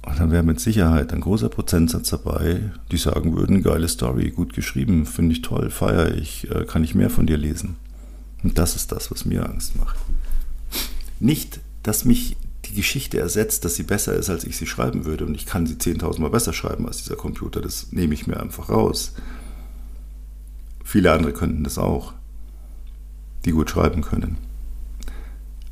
Und 0.07 0.21
dann 0.21 0.31
wäre 0.31 0.43
mit 0.43 0.61
Sicherheit 0.61 1.13
ein 1.13 1.21
großer 1.21 1.49
Prozentsatz 1.49 2.11
dabei, 2.11 2.73
die 2.91 2.99
sagen 2.99 3.37
würden, 3.37 3.63
geile 3.63 3.89
Story, 3.89 4.31
gut 4.31 4.53
geschrieben, 4.53 5.07
finde 5.07 5.33
ich 5.33 5.43
toll, 5.43 5.71
feiere 5.71 6.15
ich, 6.15 6.51
äh, 6.51 6.65
kann 6.67 6.85
ich 6.85 6.95
mehr 6.95 7.11
von 7.11 7.27
dir 7.27 7.39
lesen. 7.39 7.77
Und 8.43 8.59
das 8.59 8.77
ist 8.77 8.93
das, 8.93 9.11
was 9.11 9.25
mir 9.25 9.49
Angst 9.49 9.77
macht. 9.77 9.97
Nicht, 11.21 11.61
dass 11.83 12.05
mich 12.05 12.37
die 12.67 12.75
Geschichte 12.75 13.19
ersetzt, 13.19 13.65
dass 13.65 13.77
sie 13.77 13.83
besser 13.83 14.15
ist, 14.15 14.29
als 14.29 14.45
ich 14.45 14.57
sie 14.57 14.67
schreiben 14.67 15.07
würde. 15.07 15.25
Und 15.25 15.35
ich 15.35 15.47
kann 15.47 15.67
sie 15.67 15.75
10.000 15.75 16.21
Mal 16.21 16.31
besser 16.31 16.53
schreiben 16.53 16.87
als 16.87 16.99
dieser 16.99 17.17
Computer. 17.17 17.61
Das 17.61 17.93
nehme 17.93 18.13
ich 18.15 18.27
mir 18.27 18.41
einfach 18.41 18.69
raus. 18.69 19.15
Viele 20.85 21.13
andere 21.13 21.33
könnten 21.33 21.65
das 21.65 21.79
auch, 21.79 22.13
die 23.45 23.53
gut 23.53 23.71
schreiben 23.71 24.03
können. 24.03 24.37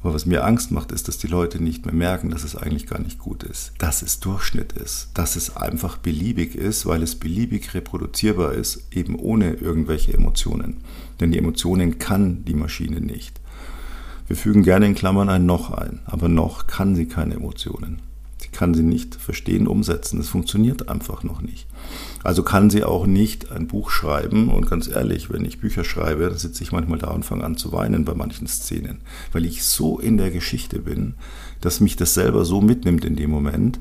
Aber 0.03 0.15
was 0.15 0.27
mir 0.27 0.45
Angst 0.45 0.73
macht, 0.73 0.91
ist, 0.91 1.07
dass 1.07 1.19
die 1.19 1.29
Leute 1.29 1.62
nicht 1.62 1.87
mehr 1.87 1.95
merken, 1.95 2.31
dass 2.31 2.43
es 2.43 2.57
eigentlich 2.57 2.87
gar 2.87 2.99
nicht 2.99 3.19
gut 3.19 3.45
ist, 3.45 3.73
dass 3.79 4.03
es 4.03 4.19
Durchschnitt 4.19 4.73
ist, 4.73 5.11
dass 5.15 5.37
es 5.37 5.57
einfach 5.57 5.97
beliebig 5.97 6.57
ist, 6.57 6.87
weil 6.87 7.03
es 7.03 7.15
beliebig 7.15 7.73
reproduzierbar 7.75 8.53
ist, 8.53 8.88
eben 8.91 9.15
ohne 9.15 9.55
irgendwelche 9.55 10.12
Emotionen. 10.12 10.79
Denn 11.21 11.31
die 11.31 11.38
Emotionen 11.38 11.99
kann 11.99 12.45
die 12.45 12.55
Maschine 12.55 13.01
nicht. 13.01 13.41
Wir 14.27 14.37
fügen 14.37 14.62
gerne 14.62 14.87
in 14.87 14.95
Klammern 14.95 15.29
ein 15.29 15.47
noch 15.47 15.71
ein, 15.71 16.01
aber 16.05 16.29
noch 16.29 16.67
kann 16.67 16.97
sie 16.97 17.07
keine 17.07 17.35
Emotionen 17.35 18.01
kann 18.53 18.75
sie 18.75 18.83
nicht 18.83 19.17
verstehen, 19.17 19.67
umsetzen. 19.67 20.21
Es 20.21 20.29
funktioniert 20.29 20.88
einfach 20.88 21.25
noch 21.25 21.41
nicht. 21.41 21.67
Also 22.23 22.43
kann 22.43 22.71
sie 22.71 22.85
auch 22.85 23.07
nicht 23.07 23.51
ein 23.51 23.67
Buch 23.67 23.91
schreiben. 23.91 24.49
Und 24.49 24.69
ganz 24.69 24.89
ehrlich, 24.89 25.31
wenn 25.31 25.45
ich 25.45 25.61
Bücher 25.61 25.85
schreibe, 25.85 26.29
dann 26.29 26.39
sitze 26.39 26.63
ich 26.63 26.73
manchmal 26.73 26.99
da 26.99 27.09
und 27.09 27.25
fange 27.25 27.45
an 27.45 27.57
zu 27.57 27.73
weinen 27.73 28.05
bei 28.05 28.15
manchen 28.15 28.47
Szenen, 28.47 29.01
weil 29.33 29.45
ich 29.45 29.65
so 29.65 29.99
in 29.99 30.17
der 30.17 30.31
Geschichte 30.31 30.79
bin, 30.79 31.15
dass 31.61 31.81
mich 31.81 31.97
das 31.97 32.15
selber 32.15 32.45
so 32.45 32.61
mitnimmt 32.61 33.05
in 33.05 33.17
dem 33.17 33.31
Moment. 33.31 33.81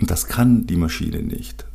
Und 0.00 0.10
das 0.10 0.28
kann 0.28 0.66
die 0.66 0.76
Maschine 0.76 1.22
nicht. 1.22 1.66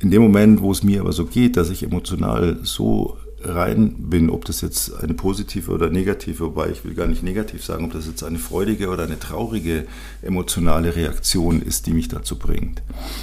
In 0.00 0.10
dem 0.10 0.22
Moment, 0.22 0.60
wo 0.60 0.72
es 0.72 0.82
mir 0.82 1.00
aber 1.00 1.12
so 1.12 1.24
geht, 1.24 1.56
dass 1.56 1.70
ich 1.70 1.82
emotional 1.82 2.58
so 2.62 3.16
rein 3.46 3.94
bin, 3.98 4.30
ob 4.30 4.44
das 4.44 4.60
jetzt 4.60 4.94
eine 5.02 5.14
positive 5.14 5.70
oder 5.70 5.90
negative, 5.90 6.40
wobei 6.40 6.70
ich 6.70 6.84
will 6.84 6.94
gar 6.94 7.06
nicht 7.06 7.22
negativ 7.22 7.64
sagen, 7.64 7.84
ob 7.84 7.92
das 7.92 8.06
jetzt 8.06 8.22
eine 8.22 8.38
freudige 8.38 8.88
oder 8.88 9.04
eine 9.04 9.18
traurige 9.18 9.86
emotionale 10.22 10.96
Reaktion 10.96 11.60
ist, 11.62 11.86
die 11.86 11.92
mich 11.92 12.08
dazu 12.08 12.38
bringt. 12.38 12.82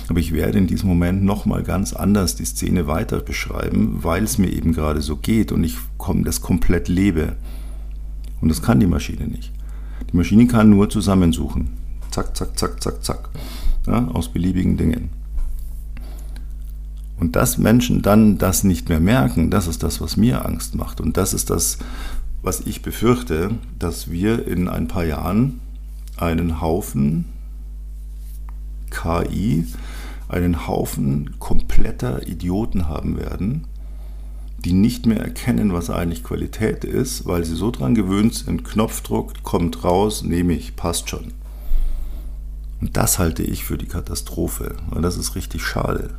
Aber 0.09 0.19
ich 0.19 0.33
werde 0.33 0.57
in 0.57 0.67
diesem 0.67 0.89
Moment 0.89 1.23
nochmal 1.23 1.63
ganz 1.63 1.93
anders 1.93 2.35
die 2.35 2.45
Szene 2.45 2.87
weiter 2.87 3.19
beschreiben, 3.19 3.99
weil 4.01 4.23
es 4.23 4.37
mir 4.37 4.51
eben 4.51 4.73
gerade 4.73 5.01
so 5.01 5.15
geht 5.15 5.51
und 5.51 5.63
ich 5.63 5.77
das 6.23 6.41
komplett 6.41 6.87
lebe. 6.87 7.35
Und 8.41 8.49
das 8.49 8.61
kann 8.61 8.79
die 8.79 8.87
Maschine 8.87 9.27
nicht. 9.27 9.51
Die 10.11 10.17
Maschine 10.17 10.47
kann 10.47 10.69
nur 10.69 10.89
zusammensuchen. 10.89 11.69
Zack, 12.09 12.35
zack, 12.35 12.57
zack, 12.57 12.81
zack, 12.81 13.03
zack. 13.03 13.29
Ja, 13.87 14.07
aus 14.07 14.29
beliebigen 14.29 14.77
Dingen. 14.77 15.20
Und 17.21 17.35
dass 17.35 17.59
Menschen 17.59 18.01
dann 18.01 18.39
das 18.39 18.63
nicht 18.63 18.89
mehr 18.89 18.99
merken, 18.99 19.51
das 19.51 19.67
ist 19.67 19.83
das, 19.83 20.01
was 20.01 20.17
mir 20.17 20.43
Angst 20.43 20.73
macht. 20.73 20.99
Und 20.99 21.17
das 21.17 21.35
ist 21.35 21.51
das, 21.51 21.77
was 22.41 22.61
ich 22.61 22.81
befürchte, 22.81 23.51
dass 23.77 24.09
wir 24.09 24.47
in 24.47 24.67
ein 24.67 24.87
paar 24.87 25.05
Jahren 25.05 25.61
einen 26.17 26.61
Haufen 26.61 27.25
KI, 28.89 29.67
einen 30.29 30.65
Haufen 30.65 31.35
kompletter 31.37 32.27
Idioten 32.27 32.87
haben 32.87 33.19
werden, 33.19 33.65
die 34.65 34.73
nicht 34.73 35.05
mehr 35.05 35.19
erkennen, 35.19 35.73
was 35.73 35.91
eigentlich 35.91 36.23
Qualität 36.23 36.83
ist, 36.85 37.27
weil 37.27 37.45
sie 37.45 37.55
so 37.55 37.69
dran 37.69 37.93
gewöhnt 37.93 38.33
sind, 38.33 38.63
Knopfdruck, 38.63 39.43
kommt 39.43 39.83
raus, 39.83 40.23
nehme 40.23 40.53
ich, 40.53 40.75
passt 40.75 41.07
schon. 41.11 41.33
Und 42.81 42.97
das 42.97 43.19
halte 43.19 43.43
ich 43.43 43.63
für 43.63 43.77
die 43.77 43.85
Katastrophe. 43.85 44.75
Und 44.89 45.03
das 45.03 45.17
ist 45.17 45.35
richtig 45.35 45.63
schade. 45.63 46.15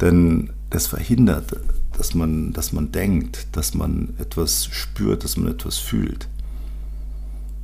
Denn 0.00 0.50
das 0.70 0.86
verhindert, 0.86 1.52
dass 1.96 2.14
man, 2.14 2.52
dass 2.52 2.72
man 2.72 2.92
denkt, 2.92 3.48
dass 3.52 3.74
man 3.74 4.14
etwas 4.18 4.66
spürt, 4.66 5.24
dass 5.24 5.36
man 5.36 5.50
etwas 5.50 5.78
fühlt. 5.78 6.28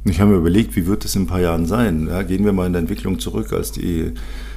Ich 0.05 0.21
habe 0.21 0.33
mir 0.33 0.37
überlegt, 0.37 0.77
wie 0.77 0.87
wird 0.87 1.05
es 1.05 1.17
in 1.17 1.23
ein 1.23 1.27
paar 1.27 1.41
Jahren 1.41 1.67
sein? 1.67 2.07
Ja, 2.07 2.23
gehen 2.23 2.45
wir 2.45 2.53
mal 2.53 2.67
in 2.67 2.73
der 2.73 2.81
Entwicklung 2.81 3.19
zurück, 3.19 3.53
als, 3.53 3.73
die, 3.73 4.13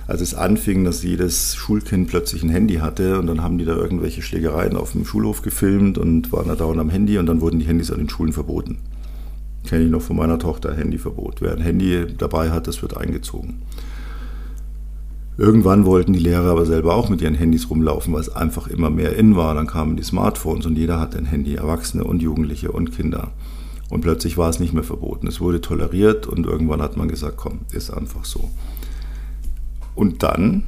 als 0.06 0.22
es 0.22 0.36
anfing, 0.36 0.84
dass 0.84 1.02
jedes 1.02 1.56
Schulkind 1.56 2.08
plötzlich 2.08 2.44
ein 2.44 2.50
Handy 2.50 2.76
hatte 2.76 3.18
und 3.18 3.26
dann 3.26 3.42
haben 3.42 3.58
die 3.58 3.66
da 3.66 3.76
irgendwelche 3.76 4.22
Schlägereien 4.22 4.76
auf 4.76 4.92
dem 4.92 5.06
Schulhof 5.06 5.42
gefilmt 5.42 5.98
und 5.98 6.32
waren 6.32 6.50
da 6.50 6.56
dauernd 6.56 6.80
am 6.80 6.92
Handy 6.92 7.18
und 7.18 7.26
dann 7.26 7.42
wurden 7.42 7.60
die 7.60 7.66
Handys 7.66 7.90
an 7.90 7.98
den 7.98 8.10
Schulen 8.10 8.34
verboten. 8.34 8.78
Kenne 9.66 9.86
ich 9.86 9.92
noch 9.92 10.02
von 10.02 10.18
meiner 10.18 10.38
Tochter, 10.38 10.76
Handyverbot. 10.76 11.42
Wer 11.42 11.54
ein 11.54 11.62
Handy 11.62 12.06
dabei 12.18 12.52
hat, 12.52 12.68
das 12.68 12.82
wird 12.82 12.96
eingezogen. 12.96 13.62
Irgendwann 15.40 15.86
wollten 15.86 16.12
die 16.12 16.20
Lehrer 16.20 16.52
aber 16.52 16.66
selber 16.66 16.96
auch 16.96 17.08
mit 17.08 17.22
ihren 17.22 17.34
Handys 17.34 17.70
rumlaufen, 17.70 18.12
weil 18.12 18.20
es 18.20 18.36
einfach 18.36 18.68
immer 18.68 18.90
mehr 18.90 19.16
in 19.16 19.38
war. 19.38 19.56
Dann 19.56 19.68
kamen 19.68 19.96
die 19.96 20.04
Smartphones 20.04 20.66
und 20.66 20.78
jeder 20.78 21.00
hatte 21.00 21.18
ein 21.18 21.24
Handy, 21.24 21.56
Erwachsene 21.56 22.04
und 22.04 22.22
Jugendliche 22.22 22.74
und 22.74 22.92
Kinder. 22.92 23.32
Und 23.90 24.02
plötzlich 24.02 24.38
war 24.38 24.50
es 24.50 24.60
nicht 24.60 24.74
mehr 24.74 24.84
verboten. 24.84 25.28
Es 25.28 25.40
wurde 25.40 25.62
toleriert 25.62 26.28
und 26.28 26.46
irgendwann 26.46 26.82
hat 26.82 26.98
man 26.98 27.08
gesagt, 27.08 27.38
komm, 27.38 27.60
ist 27.72 27.90
einfach 27.90 28.26
so. 28.26 28.50
Und 29.96 30.24
dann, 30.24 30.64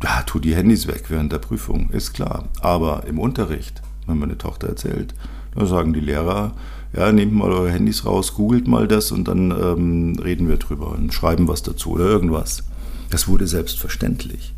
ja, 0.00 0.22
tu 0.22 0.38
die 0.38 0.54
Handys 0.54 0.86
weg 0.86 1.06
während 1.08 1.32
der 1.32 1.38
Prüfung, 1.38 1.90
ist 1.90 2.14
klar. 2.14 2.44
Aber 2.60 3.02
im 3.08 3.18
Unterricht, 3.18 3.82
wenn 4.06 4.20
meine 4.20 4.38
Tochter 4.38 4.68
erzählt. 4.68 5.12
Da 5.56 5.66
sagen 5.66 5.92
die 5.92 5.98
Lehrer, 5.98 6.52
ja, 6.96 7.10
nehmt 7.10 7.32
mal 7.32 7.50
eure 7.50 7.72
Handys 7.72 8.06
raus, 8.06 8.34
googelt 8.34 8.68
mal 8.68 8.86
das 8.86 9.10
und 9.10 9.26
dann 9.26 9.50
ähm, 9.50 10.16
reden 10.22 10.48
wir 10.48 10.58
drüber 10.58 10.92
und 10.92 11.12
schreiben 11.12 11.48
was 11.48 11.64
dazu 11.64 11.94
oder 11.94 12.04
irgendwas. 12.04 12.62
Das 13.10 13.28
wurde 13.28 13.46
selbstverständlich. 13.46 14.54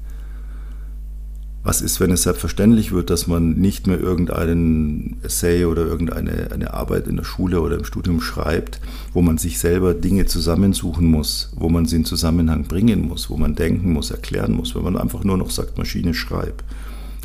Was 1.65 1.83
ist, 1.83 2.01
wenn 2.01 2.13
es 2.13 2.23
selbstverständlich 2.23 2.93
wird, 2.93 3.11
dass 3.11 3.27
man 3.27 3.55
nicht 3.55 3.87
mehr 3.87 4.01
irgendeinen 4.01 5.19
Essay 5.23 5.65
oder 5.65 5.85
irgendeine 5.85 6.51
eine 6.51 6.73
Arbeit 6.73 7.07
in 7.09 7.17
der 7.17 7.25
Schule 7.25 7.61
oder 7.61 7.77
im 7.77 7.85
Studium 7.85 8.21
schreibt, 8.21 8.81
wo 9.13 9.21
man 9.23 9.39
sich 9.39 9.59
selber 9.59 9.93
Dinge 9.93 10.25
zusammensuchen 10.25 11.07
muss, 11.07 11.53
wo 11.57 11.69
man 11.69 11.85
sie 11.85 11.97
in 11.97 12.05
Zusammenhang 12.05 12.65
bringen 12.65 13.07
muss, 13.07 13.29
wo 13.29 13.37
man 13.37 13.55
denken 13.55 13.93
muss, 13.93 14.11
erklären 14.11 14.53
muss, 14.53 14.75
wenn 14.75 14.85
man 14.85 14.97
einfach 14.97 15.25
nur 15.25 15.37
noch 15.37 15.51
sagt, 15.51 15.77
Maschine 15.77 16.15
schreib, 16.15 16.63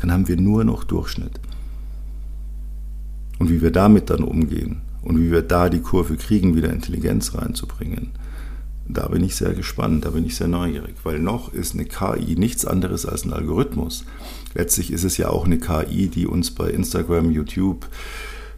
dann 0.00 0.12
haben 0.12 0.28
wir 0.28 0.36
nur 0.36 0.64
noch 0.64 0.84
Durchschnitt. 0.84 1.40
Und 3.38 3.50
wie 3.50 3.62
wir 3.62 3.70
damit 3.70 4.10
dann 4.10 4.24
umgehen 4.24 4.82
und 5.02 5.18
wie 5.18 5.30
wir 5.30 5.42
da 5.42 5.70
die 5.70 5.80
Kurve 5.80 6.16
kriegen, 6.16 6.56
wieder 6.56 6.70
Intelligenz 6.72 7.34
reinzubringen, 7.34 8.10
da 8.86 9.08
bin 9.08 9.24
ich 9.24 9.36
sehr 9.36 9.54
gespannt, 9.54 10.04
da 10.04 10.10
bin 10.10 10.26
ich 10.26 10.36
sehr 10.36 10.48
neugierig, 10.48 10.96
weil 11.04 11.18
noch 11.18 11.52
ist 11.52 11.74
eine 11.74 11.86
KI 11.86 12.36
nichts 12.36 12.66
anderes 12.66 13.06
als 13.06 13.24
ein 13.24 13.32
Algorithmus. 13.32 14.04
Letztlich 14.54 14.92
ist 14.92 15.04
es 15.04 15.16
ja 15.16 15.30
auch 15.30 15.46
eine 15.46 15.58
KI, 15.58 16.08
die 16.08 16.26
uns 16.26 16.50
bei 16.50 16.70
Instagram, 16.70 17.30
YouTube, 17.30 17.88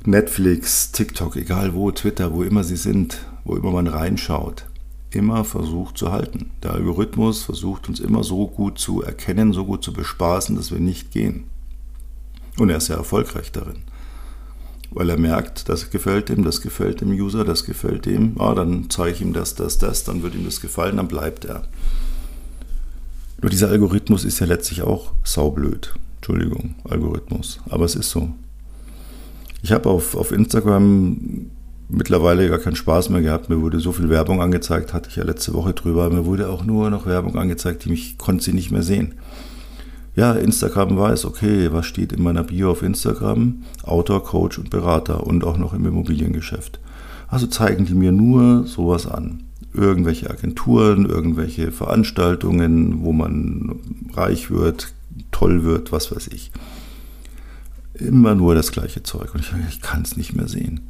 Netflix, 0.04 0.92
TikTok, 0.92 1.36
egal 1.36 1.74
wo, 1.74 1.90
Twitter, 1.90 2.32
wo 2.32 2.42
immer 2.42 2.64
sie 2.64 2.76
sind, 2.76 3.18
wo 3.44 3.56
immer 3.56 3.70
man 3.70 3.86
reinschaut, 3.86 4.66
immer 5.10 5.44
versucht 5.44 5.96
zu 5.96 6.10
halten. 6.10 6.50
Der 6.62 6.72
Algorithmus 6.72 7.42
versucht 7.42 7.88
uns 7.88 8.00
immer 8.00 8.24
so 8.24 8.48
gut 8.48 8.78
zu 8.78 9.02
erkennen, 9.02 9.52
so 9.52 9.64
gut 9.64 9.84
zu 9.84 9.92
bespaßen, 9.92 10.56
dass 10.56 10.72
wir 10.72 10.80
nicht 10.80 11.12
gehen. 11.12 11.44
Und 12.58 12.70
er 12.70 12.78
ist 12.78 12.86
sehr 12.86 12.96
erfolgreich 12.96 13.52
darin 13.52 13.85
weil 14.90 15.10
er 15.10 15.18
merkt, 15.18 15.68
das 15.68 15.90
gefällt 15.90 16.30
ihm, 16.30 16.44
das 16.44 16.60
gefällt 16.60 17.00
dem 17.00 17.10
User, 17.10 17.44
das 17.44 17.64
gefällt 17.64 18.06
dem, 18.06 18.40
ah, 18.40 18.54
dann 18.54 18.88
zeige 18.88 19.12
ich 19.12 19.20
ihm 19.20 19.32
das, 19.32 19.54
das, 19.54 19.78
das, 19.78 20.04
dann 20.04 20.22
wird 20.22 20.34
ihm 20.34 20.44
das 20.44 20.60
gefallen, 20.60 20.96
dann 20.96 21.08
bleibt 21.08 21.44
er. 21.44 21.62
Nur 23.42 23.50
dieser 23.50 23.68
Algorithmus 23.68 24.24
ist 24.24 24.40
ja 24.40 24.46
letztlich 24.46 24.82
auch 24.82 25.12
saublöd. 25.22 25.94
Entschuldigung, 26.16 26.74
Algorithmus, 26.88 27.60
aber 27.68 27.84
es 27.84 27.94
ist 27.94 28.10
so. 28.10 28.30
Ich 29.62 29.72
habe 29.72 29.88
auf, 29.88 30.16
auf 30.16 30.32
Instagram 30.32 31.50
mittlerweile 31.88 32.48
gar 32.48 32.58
keinen 32.58 32.76
Spaß 32.76 33.10
mehr 33.10 33.20
gehabt. 33.20 33.48
Mir 33.48 33.60
wurde 33.60 33.78
so 33.78 33.92
viel 33.92 34.08
Werbung 34.08 34.40
angezeigt, 34.40 34.92
hatte 34.92 35.10
ich 35.10 35.16
ja 35.16 35.24
letzte 35.24 35.54
Woche 35.54 35.72
drüber. 35.72 36.10
Mir 36.10 36.24
wurde 36.24 36.48
auch 36.48 36.64
nur 36.64 36.90
noch 36.90 37.06
Werbung 37.06 37.36
angezeigt, 37.36 37.84
die 37.84 37.90
mich 37.90 38.18
konnte 38.18 38.44
sie 38.44 38.52
nicht 38.52 38.70
mehr 38.70 38.82
sehen 38.82 39.14
ja, 40.16 40.32
Instagram 40.32 40.96
weiß, 40.96 41.26
okay, 41.26 41.70
was 41.72 41.84
steht 41.84 42.12
in 42.12 42.22
meiner 42.22 42.42
Bio 42.42 42.70
auf 42.70 42.82
Instagram? 42.82 43.62
Autor, 43.82 44.24
Coach 44.24 44.58
und 44.58 44.70
Berater 44.70 45.26
und 45.26 45.44
auch 45.44 45.58
noch 45.58 45.74
im 45.74 45.84
Immobiliengeschäft. 45.84 46.80
Also 47.28 47.46
zeigen 47.46 47.84
die 47.84 47.94
mir 47.94 48.12
nur 48.12 48.64
sowas 48.64 49.06
an. 49.06 49.42
Irgendwelche 49.74 50.30
Agenturen, 50.30 51.04
irgendwelche 51.04 51.70
Veranstaltungen, 51.70 53.02
wo 53.02 53.12
man 53.12 53.80
reich 54.14 54.50
wird, 54.50 54.94
toll 55.32 55.64
wird, 55.64 55.92
was 55.92 56.14
weiß 56.14 56.28
ich. 56.28 56.50
Immer 57.92 58.34
nur 58.34 58.54
das 58.54 58.72
gleiche 58.72 59.02
Zeug. 59.02 59.34
Und 59.34 59.40
ich, 59.40 59.52
ich 59.68 59.82
kann 59.82 60.00
es 60.00 60.16
nicht 60.16 60.34
mehr 60.34 60.48
sehen. 60.48 60.80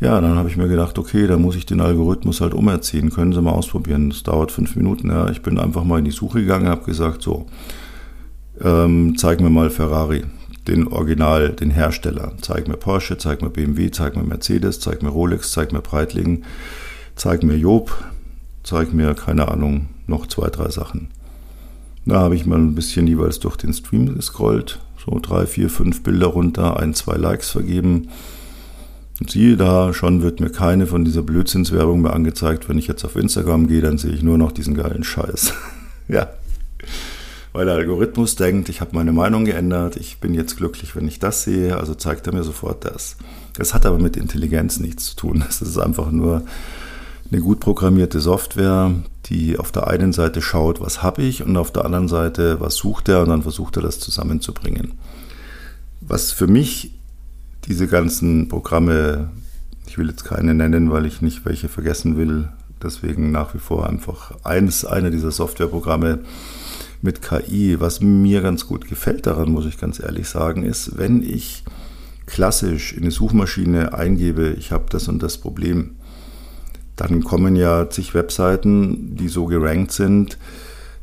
Ja, 0.00 0.20
dann 0.20 0.34
habe 0.34 0.48
ich 0.48 0.56
mir 0.56 0.66
gedacht, 0.66 0.98
okay, 0.98 1.28
dann 1.28 1.42
muss 1.42 1.54
ich 1.54 1.64
den 1.64 1.80
Algorithmus 1.80 2.40
halt 2.40 2.54
umerziehen. 2.54 3.10
Können 3.10 3.32
Sie 3.32 3.40
mal 3.40 3.52
ausprobieren. 3.52 4.10
Das 4.10 4.24
dauert 4.24 4.50
fünf 4.50 4.74
Minuten. 4.74 5.10
Ja, 5.10 5.30
ich 5.30 5.42
bin 5.42 5.60
einfach 5.60 5.84
mal 5.84 6.00
in 6.00 6.04
die 6.04 6.10
Suche 6.10 6.40
gegangen, 6.40 6.66
habe 6.66 6.84
gesagt, 6.84 7.22
so, 7.22 7.46
ähm, 8.62 9.16
zeig 9.16 9.40
mir 9.40 9.50
mal 9.50 9.70
Ferrari, 9.70 10.24
den 10.68 10.88
Original, 10.88 11.50
den 11.50 11.70
Hersteller. 11.70 12.32
Zeig 12.40 12.68
mir 12.68 12.76
Porsche, 12.76 13.18
zeig 13.18 13.42
mir 13.42 13.50
BMW, 13.50 13.90
zeig 13.90 14.16
mir 14.16 14.22
Mercedes, 14.22 14.80
zeig 14.80 15.02
mir 15.02 15.08
Rolex, 15.08 15.52
zeig 15.52 15.72
mir 15.72 15.80
Breitling, 15.80 16.44
zeig 17.16 17.42
mir 17.42 17.56
Job, 17.56 17.92
zeig 18.62 18.92
mir, 18.92 19.14
keine 19.14 19.48
Ahnung, 19.48 19.88
noch 20.06 20.26
zwei, 20.26 20.48
drei 20.48 20.70
Sachen. 20.70 21.08
Da 22.04 22.20
habe 22.20 22.34
ich 22.34 22.46
mal 22.46 22.58
ein 22.58 22.74
bisschen 22.74 23.06
jeweils 23.06 23.38
durch 23.40 23.56
den 23.56 23.72
Stream 23.72 24.14
gescrollt, 24.14 24.80
so 25.04 25.18
drei, 25.20 25.46
vier, 25.46 25.68
fünf 25.68 26.02
Bilder 26.02 26.28
runter, 26.28 26.78
ein, 26.78 26.94
zwei 26.94 27.16
Likes 27.16 27.50
vergeben. 27.50 28.08
Und 29.20 29.30
siehe 29.30 29.56
da, 29.56 29.92
schon 29.92 30.22
wird 30.22 30.40
mir 30.40 30.50
keine 30.50 30.86
von 30.86 31.04
dieser 31.04 31.22
Blödsinnswerbung 31.22 32.02
mehr 32.02 32.12
angezeigt. 32.12 32.68
Wenn 32.68 32.78
ich 32.78 32.88
jetzt 32.88 33.04
auf 33.04 33.14
Instagram 33.14 33.68
gehe, 33.68 33.80
dann 33.80 33.98
sehe 33.98 34.10
ich 34.10 34.22
nur 34.22 34.36
noch 34.36 34.50
diesen 34.50 34.74
geilen 34.74 35.04
Scheiß. 35.04 35.52
ja 36.08 36.28
weil 37.52 37.66
der 37.66 37.74
Algorithmus 37.74 38.36
denkt, 38.36 38.68
ich 38.68 38.80
habe 38.80 38.94
meine 38.94 39.12
Meinung 39.12 39.44
geändert, 39.44 39.96
ich 39.96 40.18
bin 40.18 40.34
jetzt 40.34 40.56
glücklich, 40.56 40.96
wenn 40.96 41.06
ich 41.06 41.18
das 41.18 41.44
sehe, 41.44 41.76
also 41.76 41.94
zeigt 41.94 42.26
er 42.26 42.34
mir 42.34 42.44
sofort 42.44 42.84
das. 42.84 43.16
Das 43.54 43.74
hat 43.74 43.84
aber 43.84 43.98
mit 43.98 44.16
Intelligenz 44.16 44.80
nichts 44.80 45.06
zu 45.06 45.16
tun. 45.16 45.44
Das 45.46 45.60
ist 45.60 45.78
einfach 45.78 46.10
nur 46.10 46.42
eine 47.30 47.40
gut 47.40 47.60
programmierte 47.60 48.20
Software, 48.20 48.94
die 49.26 49.58
auf 49.58 49.70
der 49.70 49.86
einen 49.86 50.12
Seite 50.12 50.42
schaut, 50.42 50.80
was 50.80 51.02
habe 51.02 51.22
ich, 51.22 51.42
und 51.42 51.56
auf 51.56 51.72
der 51.72 51.84
anderen 51.84 52.08
Seite, 52.08 52.60
was 52.60 52.76
sucht 52.76 53.08
er, 53.08 53.22
und 53.22 53.28
dann 53.28 53.42
versucht 53.42 53.76
er 53.76 53.82
das 53.82 54.00
zusammenzubringen. 54.00 54.92
Was 56.00 56.32
für 56.32 56.46
mich 56.46 56.92
diese 57.66 57.86
ganzen 57.86 58.48
Programme, 58.48 59.30
ich 59.86 59.98
will 59.98 60.08
jetzt 60.08 60.24
keine 60.24 60.54
nennen, 60.54 60.90
weil 60.90 61.06
ich 61.06 61.22
nicht 61.22 61.44
welche 61.44 61.68
vergessen 61.68 62.16
will, 62.16 62.48
deswegen 62.82 63.30
nach 63.30 63.54
wie 63.54 63.58
vor 63.58 63.88
einfach 63.88 64.32
eines, 64.42 64.84
eine 64.84 65.10
dieser 65.10 65.30
Softwareprogramme, 65.30 66.20
mit 67.02 67.20
KI. 67.20 67.78
Was 67.80 68.00
mir 68.00 68.40
ganz 68.40 68.66
gut 68.66 68.88
gefällt 68.88 69.26
daran, 69.26 69.50
muss 69.50 69.66
ich 69.66 69.78
ganz 69.78 70.00
ehrlich 70.00 70.28
sagen, 70.28 70.64
ist, 70.64 70.96
wenn 70.96 71.22
ich 71.22 71.64
klassisch 72.26 72.92
in 72.92 73.02
eine 73.02 73.10
Suchmaschine 73.10 73.92
eingebe, 73.92 74.54
ich 74.58 74.72
habe 74.72 74.86
das 74.88 75.08
und 75.08 75.22
das 75.22 75.36
Problem, 75.36 75.96
dann 76.96 77.24
kommen 77.24 77.56
ja 77.56 77.90
zig 77.90 78.14
Webseiten, 78.14 79.16
die 79.16 79.28
so 79.28 79.46
gerankt 79.46 79.92
sind, 79.92 80.38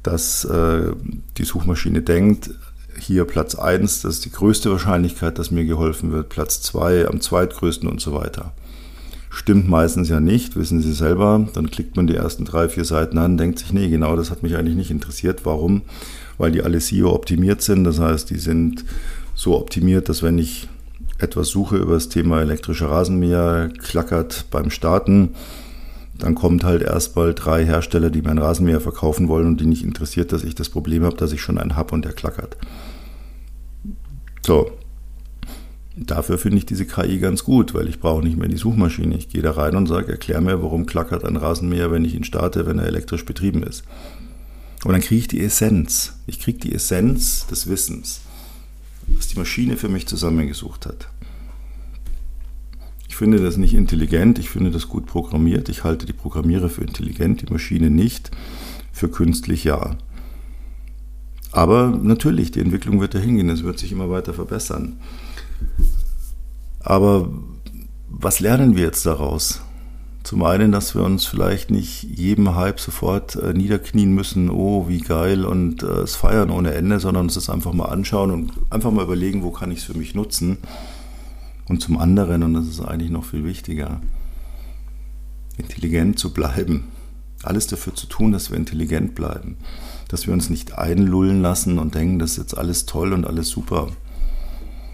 dass 0.02 0.46
äh, 0.46 0.92
die 1.38 1.44
Suchmaschine 1.44 2.02
denkt, 2.02 2.52
hier 2.98 3.26
Platz 3.26 3.56
1, 3.56 4.02
das 4.02 4.16
ist 4.16 4.26
die 4.26 4.32
größte 4.32 4.72
Wahrscheinlichkeit, 4.72 5.40
dass 5.40 5.52
mir 5.52 5.66
geholfen 5.66 6.12
wird, 6.12 6.30
Platz 6.30 6.62
2 6.62 7.08
am 7.08 7.22
zweitgrößten 7.22 7.88
und 7.88 8.02
so 8.02 8.14
weiter. 8.14 8.54
Stimmt 9.30 9.70
meistens 9.70 10.10
ja 10.10 10.20
nicht, 10.20 10.56
wissen 10.56 10.82
Sie 10.82 10.92
selber. 10.92 11.48
Dann 11.54 11.70
klickt 11.70 11.96
man 11.96 12.08
die 12.08 12.16
ersten 12.16 12.46
drei, 12.46 12.68
vier 12.68 12.84
Seiten 12.84 13.18
an, 13.20 13.38
denkt 13.38 13.60
sich, 13.60 13.72
nee, 13.72 13.88
genau 13.90 14.16
das 14.16 14.32
hat 14.32 14.42
mich 14.42 14.56
eigentlich 14.56 14.76
nicht 14.76 14.92
interessiert. 14.92 15.42
Warum? 15.46 15.84
Weil 16.38 16.52
die 16.52 16.64
alle 16.64 16.80
SEO 16.80 17.14
optimiert 17.14 17.62
sind. 17.62 17.84
Das 17.84 18.00
heißt, 18.00 18.30
die 18.30 18.40
sind 18.40 18.86
so 19.36 19.56
optimiert, 19.56 20.10
dass 20.10 20.24
wenn 20.24 20.40
ich 20.40 20.68
etwas 21.20 21.50
suche 21.50 21.78
über 21.78 21.94
das 21.94 22.10
Thema 22.10 22.42
elektrischer 22.42 22.90
Rasenmäher, 22.90 23.70
klackert 23.78 24.46
beim 24.50 24.72
Starten, 24.72 25.36
dann 26.18 26.36
kommt 26.36 26.64
halt 26.64 26.82
erst 26.82 27.16
mal 27.16 27.34
drei 27.34 27.66
Hersteller, 27.66 28.10
die 28.10 28.22
mein 28.22 28.38
Rasenmäher 28.38 28.82
verkaufen 28.82 29.28
wollen 29.28 29.48
und 29.48 29.62
die 29.62 29.66
nicht 29.66 29.84
interessiert, 29.84 30.32
dass 30.32 30.44
ich 30.44 30.56
das 30.56 30.70
Problem 30.70 31.04
habe, 31.04 31.16
dass 31.16 31.32
ich 31.32 31.42
schon 31.42 31.58
einen 31.58 31.76
habe 31.76 31.94
und 31.94 32.04
der 32.04 32.14
klackert. 32.14 32.58
So, 34.46 34.72
Dafür 36.06 36.38
finde 36.38 36.60
ich 36.60 36.66
diese 36.66 36.86
KI 36.86 37.20
ganz 37.20 37.44
gut, 37.44 37.74
weil 37.74 37.90
ich 37.90 38.00
brauche 38.00 38.24
nicht 38.24 38.38
mehr 38.38 38.48
die 38.48 38.56
Suchmaschine. 38.56 39.18
Ich 39.18 39.28
gehe 39.28 39.42
da 39.42 39.52
rein 39.52 39.76
und 39.76 39.88
sage, 39.88 40.14
erklär 40.14 40.40
mir, 40.40 40.64
warum 40.64 40.86
klackert 40.86 41.26
ein 41.26 41.36
Rasenmäher, 41.36 41.92
wenn 41.92 42.06
ich 42.06 42.16
ihn 42.16 42.24
starte, 42.24 42.66
wenn 42.66 42.80
er 42.80 42.86
elektrisch 42.86 43.26
betrieben 43.26 43.64
ist. 43.64 43.84
Und 44.86 44.94
dann 44.94 45.02
kriege 45.02 45.20
ich 45.20 45.28
die 45.28 45.42
Essenz. 45.42 46.14
Ich 46.26 46.40
kriege 46.40 46.58
die 46.58 46.74
Essenz 46.74 47.48
des 47.48 47.68
Wissens, 47.68 48.22
was 49.08 49.28
die 49.28 49.38
Maschine 49.38 49.76
für 49.76 49.90
mich 49.90 50.08
zusammengesucht 50.08 50.86
hat. 50.86 51.10
Ich 53.10 53.18
finde 53.18 53.42
das 53.42 53.58
nicht 53.58 53.74
intelligent, 53.74 54.40
ich 54.40 54.50
finde 54.50 54.72
das 54.72 54.88
gut 54.88 55.06
programmiert. 55.06 55.68
Ich 55.68 55.84
halte 55.84 56.06
die 56.06 56.14
Programmierer 56.14 56.70
für 56.70 56.82
intelligent, 56.86 57.42
die 57.42 57.52
Maschine 57.52 57.90
nicht. 57.90 58.32
Für 58.94 59.10
künstlich 59.10 59.66
ja. 59.66 59.98
Aber 61.52 61.90
natürlich, 61.90 62.52
die 62.52 62.62
Entwicklung 62.62 63.02
wird 63.02 63.16
dahin 63.16 63.36
gehen, 63.36 63.50
es 63.50 63.64
wird 63.64 63.80
sich 63.80 63.92
immer 63.92 64.10
weiter 64.10 64.34
verbessern. 64.34 64.98
Aber 66.80 67.30
was 68.10 68.40
lernen 68.40 68.76
wir 68.76 68.84
jetzt 68.84 69.06
daraus? 69.06 69.62
Zum 70.24 70.44
einen, 70.44 70.72
dass 70.72 70.96
wir 70.96 71.04
uns 71.04 71.26
vielleicht 71.26 71.72
nicht 71.72 72.04
jedem 72.04 72.56
Hype 72.56 72.80
sofort 72.80 73.36
äh, 73.36 73.54
niederknien 73.54 74.14
müssen, 74.14 74.50
oh, 74.50 74.88
wie 74.88 75.00
geil 75.00 75.46
und 75.46 75.82
äh, 75.82 76.02
es 76.02 76.16
feiern 76.16 76.52
ohne 76.52 76.74
Ende, 76.74 77.00
sondern 77.00 77.26
uns 77.26 77.36
das 77.36 77.50
einfach 77.50 77.74
mal 77.74 77.86
anschauen 77.86 78.32
und 78.32 78.52
einfach 78.70 78.92
mal 78.92 79.06
überlegen, 79.06 79.44
wo 79.44 79.52
kann 79.52 79.72
ich 79.72 79.80
es 79.80 79.86
für 79.86 79.98
mich 79.98 80.16
nutzen. 80.16 80.58
Und 81.68 81.82
zum 81.82 81.98
anderen, 81.98 82.44
und 82.44 82.54
das 82.54 82.68
ist 82.68 82.82
eigentlich 82.82 83.12
noch 83.12 83.24
viel 83.26 83.44
wichtiger, 83.44 84.02
intelligent 85.58 86.20
zu 86.20 86.34
bleiben. 86.34 86.90
Alles 87.44 87.68
dafür 87.68 87.96
zu 87.96 88.08
tun, 88.08 88.32
dass 88.32 88.50
wir 88.50 88.58
intelligent 88.58 89.16
bleiben. 89.16 89.58
Dass 90.10 90.28
wir 90.28 90.34
uns 90.34 90.50
nicht 90.50 90.78
einlullen 90.78 91.42
lassen 91.42 91.80
und 91.80 91.96
denken, 91.96 92.20
das 92.20 92.32
ist 92.32 92.38
jetzt 92.38 92.58
alles 92.58 92.86
toll 92.86 93.14
und 93.14 93.26
alles 93.26 93.50
super. 93.50 93.88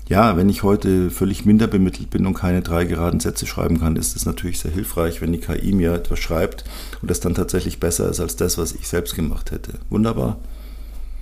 Ja, 0.07 0.37
wenn 0.37 0.49
ich 0.49 0.61
heute 0.61 1.09
völlig 1.09 1.45
minder 1.45 1.65
bemittelt 1.65 2.11
bin 2.11 2.27
und 2.27 2.35
keine 2.35 2.61
drei 2.61 2.85
geraden 2.85 3.19
Sätze 3.19 3.47
schreiben 3.47 3.79
kann, 3.79 3.95
ist 3.95 4.15
es 4.15 4.25
natürlich 4.25 4.59
sehr 4.59 4.71
hilfreich, 4.71 5.19
wenn 5.19 5.31
die 5.31 5.39
KI 5.39 5.73
mir 5.73 5.93
etwas 5.93 6.19
schreibt 6.19 6.63
und 7.01 7.09
das 7.09 7.21
dann 7.21 7.33
tatsächlich 7.33 7.79
besser 7.79 8.09
ist 8.09 8.19
als 8.19 8.35
das, 8.35 8.59
was 8.59 8.73
ich 8.73 8.87
selbst 8.87 9.15
gemacht 9.15 9.51
hätte. 9.51 9.79
Wunderbar. 9.89 10.37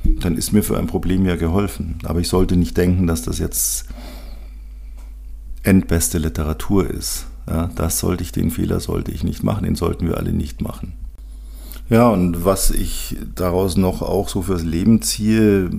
Dann 0.03 0.35
ist 0.35 0.51
mir 0.51 0.63
für 0.63 0.77
ein 0.77 0.87
Problem 0.87 1.25
ja 1.25 1.37
geholfen. 1.37 1.97
Aber 2.03 2.19
ich 2.19 2.27
sollte 2.27 2.57
nicht 2.57 2.75
denken, 2.75 3.07
dass 3.07 3.21
das 3.21 3.39
jetzt 3.39 3.85
endbeste 5.63 6.17
Literatur 6.17 6.89
ist. 6.89 7.27
Ja, 7.47 7.69
das 7.75 7.99
sollte 7.99 8.23
ich, 8.23 8.33
den 8.33 8.51
Fehler 8.51 8.81
sollte 8.81 9.11
ich 9.11 9.23
nicht 9.23 9.43
machen, 9.43 9.63
den 9.63 9.75
sollten 9.75 10.07
wir 10.07 10.17
alle 10.17 10.33
nicht 10.33 10.61
machen. 10.61 10.93
Ja, 11.89 12.09
und 12.09 12.45
was 12.45 12.71
ich 12.71 13.17
daraus 13.35 13.77
noch 13.77 14.01
auch 14.01 14.29
so 14.29 14.41
fürs 14.41 14.63
Leben 14.63 15.01
ziehe, 15.01 15.69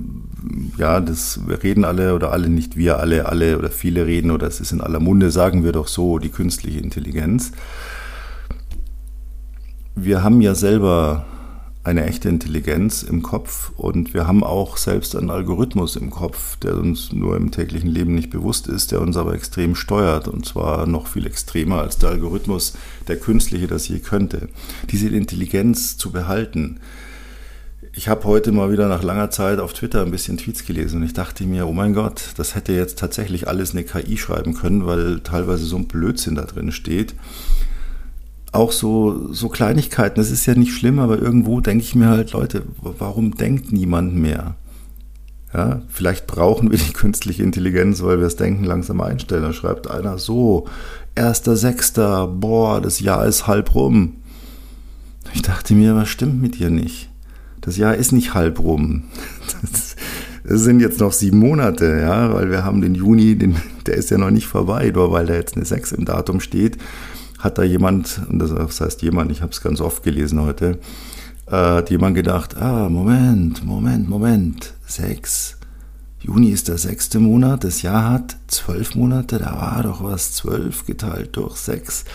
ja, 0.76 1.00
das 1.00 1.40
reden 1.62 1.84
alle 1.84 2.14
oder 2.14 2.32
alle, 2.32 2.48
nicht 2.48 2.76
wir 2.76 2.98
alle, 2.98 3.26
alle 3.26 3.58
oder 3.58 3.70
viele 3.70 4.06
reden 4.06 4.30
oder 4.30 4.46
es 4.46 4.60
ist 4.60 4.72
in 4.72 4.80
aller 4.80 5.00
Munde, 5.00 5.30
sagen 5.30 5.64
wir 5.64 5.72
doch 5.72 5.88
so, 5.88 6.18
die 6.18 6.30
künstliche 6.30 6.80
Intelligenz. 6.80 7.52
Wir 9.94 10.22
haben 10.22 10.40
ja 10.40 10.54
selber 10.54 11.24
eine 11.84 12.06
echte 12.06 12.30
Intelligenz 12.30 13.02
im 13.02 13.22
Kopf 13.22 13.70
und 13.76 14.14
wir 14.14 14.26
haben 14.26 14.42
auch 14.42 14.78
selbst 14.78 15.14
einen 15.14 15.28
Algorithmus 15.28 15.96
im 15.96 16.08
Kopf, 16.08 16.56
der 16.56 16.76
uns 16.78 17.12
nur 17.12 17.36
im 17.36 17.50
täglichen 17.50 17.90
Leben 17.90 18.14
nicht 18.14 18.30
bewusst 18.30 18.66
ist, 18.68 18.90
der 18.90 19.02
uns 19.02 19.18
aber 19.18 19.34
extrem 19.34 19.74
steuert 19.74 20.26
und 20.26 20.46
zwar 20.46 20.86
noch 20.86 21.06
viel 21.06 21.26
extremer 21.26 21.82
als 21.82 21.98
der 21.98 22.08
Algorithmus, 22.08 22.72
der 23.06 23.20
künstliche 23.20 23.66
das 23.66 23.86
je 23.86 23.98
könnte. 23.98 24.48
Diese 24.90 25.08
Intelligenz 25.08 25.98
zu 25.98 26.10
behalten. 26.10 26.80
Ich 27.96 28.08
habe 28.08 28.24
heute 28.24 28.50
mal 28.50 28.72
wieder 28.72 28.88
nach 28.88 29.02
langer 29.02 29.30
Zeit 29.30 29.60
auf 29.60 29.72
Twitter 29.72 30.02
ein 30.02 30.10
bisschen 30.10 30.36
Tweets 30.36 30.66
gelesen 30.66 31.00
und 31.00 31.06
ich 31.06 31.12
dachte 31.12 31.44
mir, 31.44 31.66
oh 31.68 31.72
mein 31.72 31.94
Gott, 31.94 32.30
das 32.36 32.54
hätte 32.54 32.72
jetzt 32.72 32.98
tatsächlich 32.98 33.46
alles 33.46 33.70
eine 33.70 33.84
KI 33.84 34.16
schreiben 34.16 34.54
können, 34.54 34.84
weil 34.84 35.20
teilweise 35.20 35.64
so 35.64 35.76
ein 35.76 35.86
Blödsinn 35.86 36.34
da 36.34 36.42
drin 36.42 36.72
steht 36.72 37.14
auch 38.54 38.70
so, 38.70 39.32
so 39.32 39.48
Kleinigkeiten, 39.48 40.16
das 40.16 40.30
ist 40.30 40.46
ja 40.46 40.54
nicht 40.54 40.72
schlimm, 40.72 41.00
aber 41.00 41.18
irgendwo 41.18 41.60
denke 41.60 41.82
ich 41.82 41.96
mir 41.96 42.08
halt, 42.08 42.32
Leute, 42.32 42.62
warum 42.80 43.36
denkt 43.36 43.72
niemand 43.72 44.14
mehr? 44.14 44.54
Ja, 45.52 45.82
vielleicht 45.88 46.26
brauchen 46.28 46.70
wir 46.70 46.78
die 46.78 46.92
künstliche 46.92 47.42
Intelligenz, 47.42 48.02
weil 48.02 48.18
wir 48.18 48.24
das 48.24 48.36
Denken 48.36 48.64
langsam 48.64 49.00
einstellen. 49.00 49.42
Da 49.42 49.52
schreibt 49.52 49.90
einer 49.90 50.18
so, 50.18 50.66
erster, 51.14 51.56
sechster, 51.56 52.28
boah, 52.28 52.80
das 52.80 53.00
Jahr 53.00 53.26
ist 53.26 53.46
halb 53.46 53.74
rum. 53.74 54.16
Ich 55.32 55.42
dachte 55.42 55.74
mir, 55.74 55.96
was 55.96 56.08
stimmt 56.08 56.40
mit 56.40 56.58
dir 56.58 56.70
nicht? 56.70 57.08
Das 57.64 57.76
Jahr 57.76 57.94
ist 57.94 58.12
nicht 58.12 58.34
halb 58.34 58.60
rum. 58.60 59.04
Das, 60.46 60.62
sind 60.62 60.80
jetzt 60.80 61.00
noch 61.00 61.14
sieben 61.14 61.38
Monate, 61.38 62.00
ja, 62.02 62.34
weil 62.34 62.50
wir 62.50 62.64
haben 62.64 62.82
den 62.82 62.94
Juni, 62.94 63.34
den, 63.34 63.56
der 63.86 63.94
ist 63.94 64.10
ja 64.10 64.18
noch 64.18 64.30
nicht 64.30 64.46
vorbei, 64.46 64.92
nur 64.94 65.10
weil 65.10 65.24
da 65.24 65.32
jetzt 65.32 65.56
eine 65.56 65.64
6 65.64 65.92
im 65.92 66.04
Datum 66.04 66.40
steht 66.40 66.76
hat 67.44 67.58
da 67.58 67.62
jemand, 67.62 68.22
und 68.30 68.38
das 68.38 68.80
heißt 68.80 69.02
jemand, 69.02 69.30
ich 69.30 69.42
habe 69.42 69.52
es 69.52 69.60
ganz 69.60 69.82
oft 69.82 70.02
gelesen 70.02 70.40
heute, 70.40 70.78
äh, 71.46 71.50
hat 71.50 71.90
jemand 71.90 72.16
gedacht, 72.16 72.56
ah, 72.56 72.88
Moment, 72.88 73.64
Moment, 73.64 74.08
Moment, 74.08 74.72
sechs. 74.86 75.58
Juni 76.20 76.48
ist 76.48 76.68
der 76.68 76.78
sechste 76.78 77.20
Monat, 77.20 77.64
das 77.64 77.82
Jahr 77.82 78.10
hat 78.10 78.36
zwölf 78.46 78.94
Monate, 78.94 79.38
da 79.38 79.52
war 79.60 79.82
doch 79.82 80.02
was, 80.02 80.32
zwölf 80.32 80.86
geteilt 80.86 81.36
durch 81.36 81.56
sechs. 81.56 82.06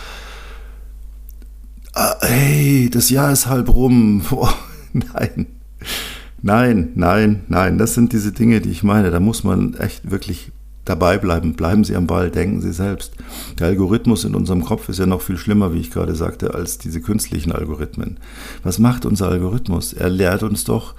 Ah, 1.92 2.16
hey, 2.22 2.90
das 2.92 3.08
Jahr 3.08 3.32
ist 3.32 3.46
halb 3.46 3.72
rum. 3.72 4.24
Boah, 4.28 4.52
nein, 5.12 5.46
nein, 6.42 6.92
nein, 6.94 7.44
nein, 7.48 7.78
das 7.78 7.94
sind 7.94 8.12
diese 8.12 8.32
Dinge, 8.32 8.60
die 8.60 8.70
ich 8.70 8.82
meine. 8.82 9.10
Da 9.10 9.20
muss 9.20 9.44
man 9.44 9.74
echt 9.74 10.10
wirklich 10.10 10.52
dabei 10.84 11.18
bleiben. 11.18 11.54
Bleiben 11.54 11.84
Sie 11.84 11.96
am 11.96 12.06
Ball, 12.06 12.30
denken 12.30 12.60
Sie 12.60 12.72
selbst. 12.72 13.14
Der 13.58 13.68
Algorithmus 13.68 14.24
in 14.24 14.34
unserem 14.34 14.64
Kopf 14.64 14.88
ist 14.88 14.98
ja 14.98 15.06
noch 15.06 15.20
viel 15.20 15.36
schlimmer, 15.36 15.72
wie 15.72 15.80
ich 15.80 15.90
gerade 15.90 16.14
sagte, 16.14 16.54
als 16.54 16.78
diese 16.78 17.00
künstlichen 17.00 17.52
Algorithmen. 17.52 18.18
Was 18.62 18.78
macht 18.78 19.06
unser 19.06 19.28
Algorithmus? 19.28 19.92
Er 19.92 20.10
lehrt 20.10 20.42
uns 20.42 20.64
doch, 20.64 20.94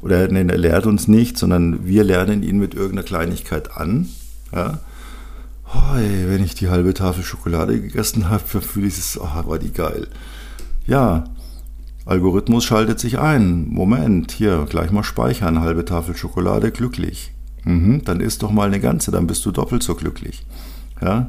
oder 0.00 0.28
nein, 0.28 0.48
er 0.48 0.58
lehrt 0.58 0.86
uns 0.86 1.08
nicht, 1.08 1.38
sondern 1.38 1.86
wir 1.86 2.04
lernen 2.04 2.42
ihn 2.42 2.58
mit 2.58 2.74
irgendeiner 2.74 3.02
Kleinigkeit 3.02 3.76
an. 3.76 4.08
Ja? 4.52 4.80
Hoi, 5.74 6.02
wenn 6.28 6.42
ich 6.42 6.54
die 6.54 6.68
halbe 6.68 6.94
Tafel 6.94 7.22
Schokolade 7.22 7.80
gegessen 7.80 8.28
habe, 8.30 8.44
fühle 8.60 8.86
ich 8.86 8.98
es, 8.98 9.18
oh, 9.20 9.28
war 9.44 9.58
die 9.58 9.72
geil. 9.72 10.08
Ja, 10.86 11.24
Algorithmus 12.08 12.64
schaltet 12.64 12.98
sich 12.98 13.18
ein. 13.18 13.68
Moment, 13.68 14.32
hier, 14.32 14.66
gleich 14.66 14.90
mal 14.90 15.02
speichern, 15.02 15.60
halbe 15.60 15.84
Tafel 15.84 16.16
Schokolade, 16.16 16.70
glücklich. 16.70 17.32
Mhm, 17.64 18.02
dann 18.02 18.20
isst 18.20 18.42
doch 18.42 18.50
mal 18.50 18.66
eine 18.66 18.80
ganze, 18.80 19.10
dann 19.10 19.26
bist 19.26 19.44
du 19.44 19.50
doppelt 19.50 19.82
so 19.82 19.94
glücklich. 19.94 20.46
Ja? 21.02 21.28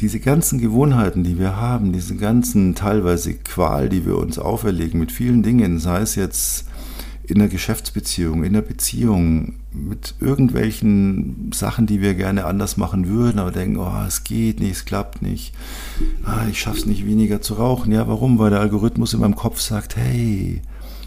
Diese 0.00 0.20
ganzen 0.20 0.60
Gewohnheiten, 0.60 1.24
die 1.24 1.38
wir 1.38 1.56
haben, 1.56 1.94
diese 1.94 2.16
ganzen 2.16 2.74
teilweise 2.74 3.32
Qual, 3.32 3.88
die 3.88 4.04
wir 4.04 4.18
uns 4.18 4.38
auferlegen 4.38 5.00
mit 5.00 5.10
vielen 5.10 5.42
Dingen, 5.42 5.78
sei 5.78 6.02
es 6.02 6.14
jetzt 6.14 6.66
in 7.28 7.38
der 7.38 7.48
Geschäftsbeziehung, 7.48 8.42
in 8.42 8.54
der 8.54 8.62
Beziehung, 8.62 9.56
mit 9.72 10.14
irgendwelchen 10.18 11.50
Sachen, 11.52 11.86
die 11.86 12.00
wir 12.00 12.14
gerne 12.14 12.46
anders 12.46 12.78
machen 12.78 13.06
würden, 13.06 13.38
aber 13.38 13.52
denken, 13.52 13.76
oh, 13.76 14.04
es 14.06 14.24
geht 14.24 14.60
nicht, 14.60 14.72
es 14.72 14.84
klappt 14.86 15.20
nicht, 15.20 15.52
ah, 16.24 16.46
ich 16.50 16.58
schaffe 16.60 16.78
es 16.78 16.86
nicht 16.86 17.04
weniger 17.04 17.42
zu 17.42 17.54
rauchen. 17.54 17.92
Ja, 17.92 18.08
warum? 18.08 18.38
Weil 18.38 18.50
der 18.50 18.60
Algorithmus 18.60 19.12
in 19.12 19.20
meinem 19.20 19.36
Kopf 19.36 19.60
sagt, 19.60 19.96
hey, 19.96 20.62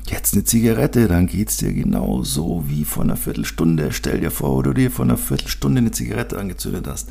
Jetzt 0.07 0.33
eine 0.33 0.43
Zigarette, 0.43 1.07
dann 1.07 1.27
geht's 1.27 1.57
dir 1.57 1.71
genauso 1.71 2.65
wie 2.67 2.85
vor 2.85 3.03
einer 3.03 3.15
Viertelstunde. 3.15 3.91
Stell 3.93 4.19
dir 4.19 4.31
vor, 4.31 4.55
wo 4.55 4.61
du 4.61 4.73
dir 4.73 4.91
vor 4.91 5.05
einer 5.05 5.15
Viertelstunde 5.15 5.77
eine 5.77 5.91
Zigarette 5.91 6.37
angezündet 6.37 6.87
hast. 6.87 7.09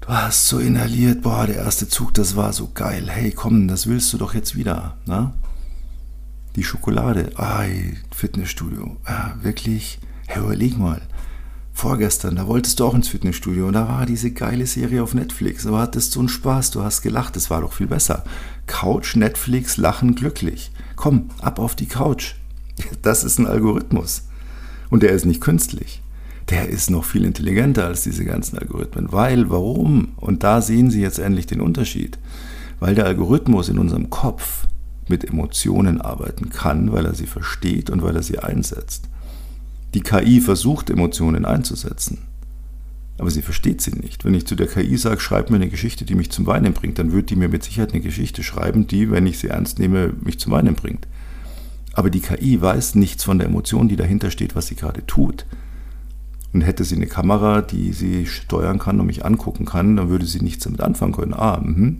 Du 0.00 0.08
hast 0.08 0.48
so 0.48 0.58
inhaliert, 0.58 1.22
boah, 1.22 1.46
der 1.46 1.56
erste 1.56 1.88
Zug, 1.88 2.12
das 2.14 2.36
war 2.36 2.52
so 2.52 2.70
geil. 2.74 3.08
Hey, 3.08 3.30
komm, 3.30 3.68
das 3.68 3.86
willst 3.86 4.12
du 4.12 4.18
doch 4.18 4.34
jetzt 4.34 4.54
wieder. 4.56 4.96
Na? 5.06 5.32
Die 6.56 6.64
Schokolade, 6.64 7.32
ai, 7.36 7.98
Fitnessstudio. 8.14 8.96
Ah, 9.04 9.34
wirklich? 9.42 9.98
Hey, 10.26 10.42
überleg 10.42 10.78
mal. 10.78 11.02
Vorgestern, 11.74 12.36
da 12.36 12.46
wolltest 12.46 12.80
du 12.80 12.86
auch 12.86 12.94
ins 12.94 13.08
Fitnessstudio 13.08 13.66
und 13.66 13.74
da 13.74 13.86
war 13.86 14.06
diese 14.06 14.30
geile 14.30 14.66
Serie 14.66 15.02
auf 15.02 15.12
Netflix. 15.12 15.64
Du 15.64 15.76
hattest 15.76 16.12
so 16.12 16.20
einen 16.20 16.30
Spaß, 16.30 16.70
du 16.70 16.82
hast 16.82 17.02
gelacht, 17.02 17.36
das 17.36 17.50
war 17.50 17.60
doch 17.60 17.74
viel 17.74 17.88
besser. 17.88 18.24
Couch, 18.66 19.16
Netflix, 19.16 19.76
Lachen, 19.76 20.14
glücklich. 20.14 20.70
Komm, 20.96 21.28
ab 21.42 21.58
auf 21.58 21.76
die 21.76 21.86
Couch. 21.86 22.36
Das 23.02 23.22
ist 23.22 23.38
ein 23.38 23.46
Algorithmus. 23.46 24.26
Und 24.88 25.02
der 25.02 25.10
ist 25.10 25.26
nicht 25.26 25.42
künstlich. 25.42 26.02
Der 26.48 26.70
ist 26.70 26.88
noch 26.88 27.04
viel 27.04 27.26
intelligenter 27.26 27.84
als 27.84 28.02
diese 28.02 28.24
ganzen 28.24 28.56
Algorithmen. 28.56 29.12
Weil, 29.12 29.50
warum? 29.50 30.14
Und 30.16 30.42
da 30.42 30.62
sehen 30.62 30.90
Sie 30.90 31.02
jetzt 31.02 31.18
endlich 31.18 31.46
den 31.46 31.60
Unterschied. 31.60 32.18
Weil 32.80 32.94
der 32.94 33.04
Algorithmus 33.04 33.68
in 33.68 33.78
unserem 33.78 34.08
Kopf 34.08 34.66
mit 35.08 35.24
Emotionen 35.24 36.00
arbeiten 36.00 36.50
kann, 36.50 36.92
weil 36.92 37.06
er 37.06 37.14
sie 37.14 37.26
versteht 37.26 37.90
und 37.90 38.02
weil 38.02 38.16
er 38.16 38.22
sie 38.22 38.38
einsetzt. 38.38 39.08
Die 39.94 40.00
KI 40.00 40.40
versucht, 40.40 40.90
Emotionen 40.90 41.44
einzusetzen. 41.44 42.18
Aber 43.18 43.30
sie 43.30 43.42
versteht 43.42 43.80
sie 43.80 43.92
nicht. 43.92 44.24
Wenn 44.24 44.34
ich 44.34 44.46
zu 44.46 44.56
der 44.56 44.66
KI 44.66 44.96
sage, 44.98 45.20
schreib 45.20 45.48
mir 45.48 45.56
eine 45.56 45.70
Geschichte, 45.70 46.04
die 46.04 46.14
mich 46.14 46.30
zum 46.30 46.46
Weinen 46.46 46.74
bringt, 46.74 46.98
dann 46.98 47.12
wird 47.12 47.30
die 47.30 47.36
mir 47.36 47.48
mit 47.48 47.62
Sicherheit 47.62 47.92
eine 47.92 48.02
Geschichte 48.02 48.42
schreiben, 48.42 48.86
die, 48.86 49.10
wenn 49.10 49.26
ich 49.26 49.38
sie 49.38 49.48
ernst 49.48 49.78
nehme, 49.78 50.12
mich 50.20 50.38
zum 50.38 50.52
Weinen 50.52 50.74
bringt. 50.74 51.06
Aber 51.94 52.10
die 52.10 52.20
KI 52.20 52.60
weiß 52.60 52.94
nichts 52.96 53.24
von 53.24 53.38
der 53.38 53.48
Emotion, 53.48 53.88
die 53.88 53.96
dahinter 53.96 54.30
steht, 54.30 54.54
was 54.54 54.66
sie 54.66 54.76
gerade 54.76 55.06
tut. 55.06 55.46
Und 56.52 56.60
hätte 56.60 56.84
sie 56.84 56.96
eine 56.96 57.06
Kamera, 57.06 57.62
die 57.62 57.92
sie 57.94 58.26
steuern 58.26 58.78
kann 58.78 59.00
und 59.00 59.06
mich 59.06 59.24
angucken 59.24 59.64
kann, 59.64 59.96
dann 59.96 60.10
würde 60.10 60.26
sie 60.26 60.40
nichts 60.40 60.64
damit 60.64 60.82
anfangen 60.82 61.12
können. 61.12 61.32
Ah, 61.32 61.58
mh. 61.62 61.94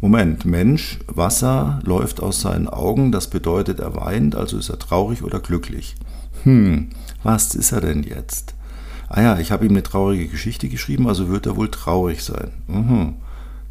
Moment, 0.00 0.44
Mensch, 0.44 0.98
Wasser 1.06 1.80
läuft 1.84 2.20
aus 2.22 2.40
seinen 2.40 2.68
Augen, 2.68 3.10
das 3.10 3.30
bedeutet, 3.30 3.80
er 3.80 3.96
weint, 3.96 4.34
also 4.34 4.58
ist 4.58 4.68
er 4.68 4.78
traurig 4.78 5.22
oder 5.22 5.40
glücklich. 5.40 5.94
Hm, 6.42 6.90
was 7.22 7.54
ist 7.54 7.72
er 7.72 7.80
denn 7.80 8.02
jetzt? 8.02 8.54
ah 9.14 9.22
ja, 9.22 9.38
ich 9.38 9.52
habe 9.52 9.64
ihm 9.64 9.70
eine 9.70 9.82
traurige 9.82 10.26
Geschichte 10.26 10.68
geschrieben, 10.68 11.08
also 11.08 11.28
wird 11.28 11.46
er 11.46 11.56
wohl 11.56 11.70
traurig 11.70 12.22
sein. 12.22 12.50
Mhm. 12.66 13.14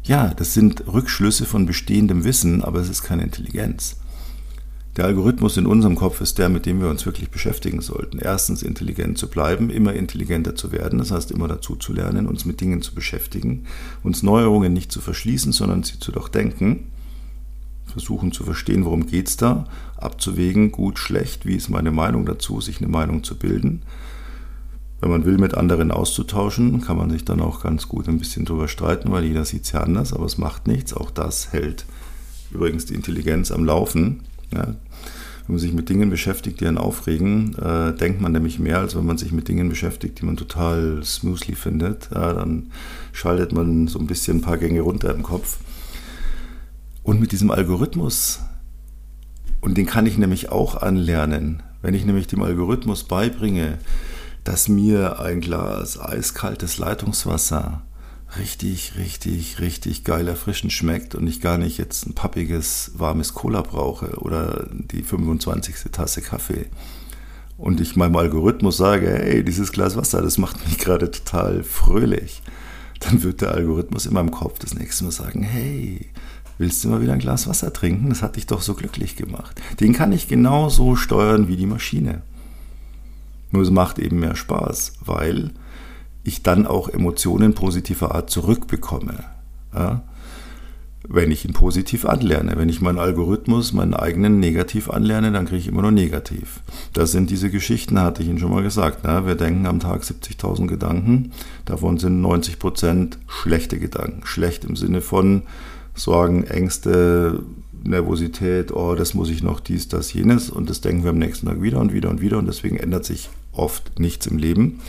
Ja, 0.02 0.32
das 0.34 0.54
sind 0.54 0.86
Rückschlüsse 0.86 1.44
von 1.44 1.66
bestehendem 1.66 2.24
Wissen, 2.24 2.62
aber 2.62 2.80
es 2.80 2.88
ist 2.88 3.02
keine 3.02 3.22
Intelligenz. 3.22 3.96
Der 4.96 5.06
Algorithmus 5.06 5.56
in 5.56 5.66
unserem 5.66 5.96
Kopf 5.96 6.20
ist 6.20 6.38
der, 6.38 6.48
mit 6.48 6.66
dem 6.66 6.80
wir 6.80 6.88
uns 6.88 7.04
wirklich 7.04 7.30
beschäftigen 7.30 7.80
sollten. 7.80 8.18
Erstens 8.18 8.62
intelligent 8.62 9.18
zu 9.18 9.28
bleiben, 9.28 9.70
immer 9.70 9.92
intelligenter 9.92 10.54
zu 10.54 10.70
werden, 10.70 11.00
das 11.00 11.10
heißt 11.10 11.32
immer 11.32 11.48
dazu 11.48 11.74
zu 11.74 11.92
lernen, 11.92 12.28
uns 12.28 12.44
mit 12.44 12.60
Dingen 12.60 12.80
zu 12.80 12.94
beschäftigen, 12.94 13.64
uns 14.04 14.22
Neuerungen 14.22 14.72
nicht 14.72 14.92
zu 14.92 15.00
verschließen, 15.00 15.52
sondern 15.52 15.82
sie 15.82 15.98
zu 15.98 16.12
durchdenken, 16.12 16.86
versuchen 17.86 18.30
zu 18.30 18.44
verstehen, 18.44 18.84
worum 18.84 19.06
geht 19.06 19.28
es 19.28 19.36
da, 19.36 19.66
abzuwägen, 19.96 20.70
gut, 20.70 20.98
schlecht, 20.98 21.44
wie 21.44 21.56
ist 21.56 21.70
meine 21.70 21.90
Meinung 21.90 22.24
dazu, 22.24 22.60
sich 22.60 22.78
eine 22.78 22.88
Meinung 22.88 23.24
zu 23.24 23.36
bilden 23.36 23.82
wenn 25.04 25.10
man 25.10 25.26
will, 25.26 25.36
mit 25.36 25.54
anderen 25.54 25.90
auszutauschen, 25.90 26.80
kann 26.80 26.96
man 26.96 27.10
sich 27.10 27.26
dann 27.26 27.42
auch 27.42 27.62
ganz 27.62 27.88
gut 27.88 28.08
ein 28.08 28.18
bisschen 28.18 28.46
drüber 28.46 28.68
streiten, 28.68 29.12
weil 29.12 29.24
jeder 29.24 29.44
sieht 29.44 29.64
es 29.64 29.72
ja 29.72 29.80
anders, 29.80 30.14
aber 30.14 30.24
es 30.24 30.38
macht 30.38 30.66
nichts. 30.66 30.94
Auch 30.94 31.10
das 31.10 31.52
hält 31.52 31.84
übrigens 32.50 32.86
die 32.86 32.94
Intelligenz 32.94 33.50
am 33.50 33.66
Laufen. 33.66 34.22
Ja. 34.52 34.74
Wenn 35.46 35.56
man 35.56 35.58
sich 35.58 35.74
mit 35.74 35.90
Dingen 35.90 36.08
beschäftigt, 36.08 36.60
die 36.60 36.66
einen 36.66 36.78
aufregen, 36.78 37.54
äh, 37.58 37.94
denkt 37.94 38.20
man 38.20 38.32
nämlich 38.32 38.58
mehr, 38.58 38.78
als 38.78 38.96
wenn 38.96 39.04
man 39.04 39.18
sich 39.18 39.30
mit 39.30 39.46
Dingen 39.46 39.68
beschäftigt, 39.68 40.20
die 40.20 40.24
man 40.24 40.38
total 40.38 41.02
smoothly 41.04 41.54
findet. 41.54 42.08
Ja, 42.14 42.32
dann 42.32 42.70
schaltet 43.12 43.52
man 43.52 43.86
so 43.86 43.98
ein 43.98 44.06
bisschen 44.06 44.38
ein 44.38 44.42
paar 44.42 44.56
Gänge 44.56 44.80
runter 44.80 45.14
im 45.14 45.22
Kopf. 45.22 45.58
Und 47.02 47.20
mit 47.20 47.32
diesem 47.32 47.50
Algorithmus, 47.50 48.40
und 49.60 49.76
den 49.76 49.84
kann 49.84 50.06
ich 50.06 50.16
nämlich 50.16 50.50
auch 50.50 50.80
anlernen, 50.80 51.62
wenn 51.82 51.92
ich 51.92 52.06
nämlich 52.06 52.26
dem 52.26 52.42
Algorithmus 52.42 53.04
beibringe, 53.04 53.78
dass 54.44 54.68
mir 54.68 55.20
ein 55.20 55.42
Glas 55.42 56.00
eiskaltes 56.00 56.78
Leitungswasser 56.78 57.82
richtig, 58.38 58.96
richtig, 58.96 59.60
richtig 59.60 60.04
geil 60.04 60.28
erfrischend 60.28 60.72
schmeckt 60.72 61.14
und 61.14 61.26
ich 61.26 61.40
gar 61.40 61.58
nicht 61.58 61.78
jetzt 61.78 62.06
ein 62.06 62.14
pappiges, 62.14 62.92
warmes 62.94 63.34
Cola 63.34 63.62
brauche 63.62 64.18
oder 64.18 64.68
die 64.70 65.02
25. 65.02 65.76
Tasse 65.92 66.22
Kaffee. 66.22 66.66
Und 67.56 67.80
ich 67.80 67.96
meinem 67.96 68.16
Algorithmus 68.16 68.76
sage, 68.76 69.08
hey, 69.08 69.44
dieses 69.44 69.70
Glas 69.70 69.96
Wasser, 69.96 70.22
das 70.22 70.38
macht 70.38 70.66
mich 70.66 70.78
gerade 70.78 71.10
total 71.10 71.62
fröhlich. 71.62 72.42
Dann 73.00 73.22
wird 73.22 73.42
der 73.42 73.52
Algorithmus 73.52 74.06
in 74.06 74.14
meinem 74.14 74.30
Kopf 74.30 74.58
das 74.58 74.74
nächste 74.74 75.04
Mal 75.04 75.10
sagen, 75.10 75.42
hey, 75.42 76.10
willst 76.58 76.82
du 76.82 76.88
mal 76.88 77.00
wieder 77.00 77.12
ein 77.12 77.20
Glas 77.20 77.46
Wasser 77.46 77.72
trinken? 77.72 78.08
Das 78.08 78.22
hat 78.22 78.36
dich 78.36 78.46
doch 78.46 78.62
so 78.62 78.74
glücklich 78.74 79.16
gemacht. 79.16 79.60
Den 79.80 79.92
kann 79.92 80.12
ich 80.12 80.26
genauso 80.26 80.96
steuern 80.96 81.46
wie 81.46 81.56
die 81.56 81.66
Maschine. 81.66 82.22
Nur 83.50 83.62
es 83.62 83.70
macht 83.70 84.00
eben 84.00 84.18
mehr 84.18 84.34
Spaß, 84.34 84.94
weil 85.04 85.52
ich 86.24 86.42
dann 86.42 86.66
auch 86.66 86.88
Emotionen 86.88 87.54
positiver 87.54 88.14
Art 88.14 88.30
zurückbekomme. 88.30 89.24
Ja? 89.74 90.02
Wenn 91.06 91.30
ich 91.30 91.44
ihn 91.44 91.52
positiv 91.52 92.06
anlerne, 92.06 92.54
wenn 92.56 92.70
ich 92.70 92.80
meinen 92.80 92.98
Algorithmus, 92.98 93.74
meinen 93.74 93.92
eigenen 93.92 94.40
negativ 94.40 94.88
anlerne, 94.88 95.30
dann 95.32 95.44
kriege 95.44 95.58
ich 95.58 95.68
immer 95.68 95.82
nur 95.82 95.90
negativ. 95.90 96.62
Das 96.94 97.12
sind 97.12 97.28
diese 97.28 97.50
Geschichten, 97.50 98.00
hatte 98.00 98.22
ich 98.22 98.28
Ihnen 98.30 98.38
schon 98.38 98.50
mal 98.50 98.62
gesagt. 98.62 99.04
Ne? 99.04 99.26
Wir 99.26 99.34
denken 99.34 99.66
am 99.66 99.80
Tag 99.80 100.02
70.000 100.02 100.66
Gedanken, 100.66 101.32
davon 101.66 101.98
sind 101.98 102.22
90 102.22 102.58
Prozent 102.58 103.18
schlechte 103.28 103.78
Gedanken. 103.78 104.24
Schlecht 104.24 104.64
im 104.64 104.76
Sinne 104.76 105.02
von 105.02 105.42
Sorgen, 105.94 106.44
Ängste, 106.44 107.42
Nervosität, 107.84 108.72
oh, 108.72 108.94
das 108.94 109.12
muss 109.12 109.28
ich 109.28 109.42
noch, 109.42 109.60
dies, 109.60 109.88
das, 109.88 110.10
jenes. 110.14 110.48
Und 110.48 110.70
das 110.70 110.80
denken 110.80 111.02
wir 111.02 111.10
am 111.10 111.18
nächsten 111.18 111.46
Tag 111.46 111.60
wieder 111.60 111.80
und 111.80 111.92
wieder 111.92 112.08
und 112.08 112.22
wieder. 112.22 112.38
Und 112.38 112.46
deswegen 112.46 112.78
ändert 112.78 113.04
sich 113.04 113.28
oft 113.52 114.00
nichts 114.00 114.26
im 114.26 114.38
Leben. 114.38 114.80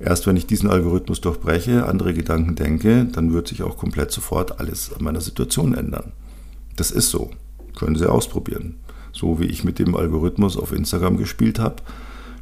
Erst 0.00 0.26
wenn 0.26 0.36
ich 0.36 0.46
diesen 0.46 0.70
Algorithmus 0.70 1.20
durchbreche, 1.20 1.86
andere 1.86 2.14
Gedanken 2.14 2.54
denke, 2.54 3.04
dann 3.06 3.32
wird 3.32 3.48
sich 3.48 3.62
auch 3.62 3.76
komplett 3.76 4.12
sofort 4.12 4.60
alles 4.60 4.92
an 4.92 5.02
meiner 5.02 5.20
Situation 5.20 5.74
ändern. 5.74 6.12
Das 6.76 6.90
ist 6.90 7.10
so. 7.10 7.30
Können 7.76 7.96
Sie 7.96 8.08
ausprobieren. 8.08 8.76
So 9.12 9.40
wie 9.40 9.46
ich 9.46 9.64
mit 9.64 9.78
dem 9.78 9.96
Algorithmus 9.96 10.56
auf 10.56 10.72
Instagram 10.72 11.16
gespielt 11.16 11.58
habe, 11.58 11.76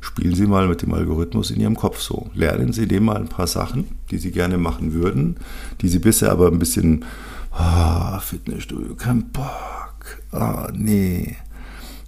spielen 0.01 0.35
Sie 0.35 0.47
mal 0.47 0.69
mit 0.69 0.83
dem 0.83 0.93
Algorithmus 0.93 1.51
in 1.51 1.61
Ihrem 1.61 1.77
Kopf 1.77 2.01
so. 2.01 2.31
Lernen 2.35 2.73
Sie 2.73 2.87
dem 2.87 3.05
mal 3.05 3.17
ein 3.17 3.29
paar 3.29 3.47
Sachen, 3.47 3.87
die 4.11 4.19
Sie 4.19 4.31
gerne 4.31 4.59
machen 4.59 4.93
würden, 4.93 5.37
die 5.81 5.89
Sie 5.89 5.99
bisher 5.99 6.33
aber 6.33 6.49
ein 6.49 6.59
bisschen, 6.59 7.05
ah, 7.53 8.19
Fitnessstudio, 8.21 8.95
kein 8.95 9.31
Bock, 9.31 10.23
ah, 10.33 10.69
nee, 10.75 11.37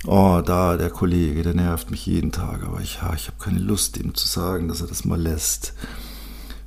oh, 0.06 0.40
da, 0.44 0.76
der 0.76 0.90
Kollege, 0.90 1.42
der 1.42 1.54
nervt 1.54 1.90
mich 1.90 2.06
jeden 2.06 2.32
Tag, 2.32 2.62
aber 2.64 2.80
ich, 2.80 2.98
ja, 3.02 3.12
ich 3.14 3.26
habe 3.26 3.38
keine 3.38 3.58
Lust, 3.58 3.96
ihm 3.96 4.14
zu 4.14 4.26
sagen, 4.26 4.68
dass 4.68 4.80
er 4.80 4.86
das 4.86 5.04
mal 5.04 5.20
lässt. 5.20 5.74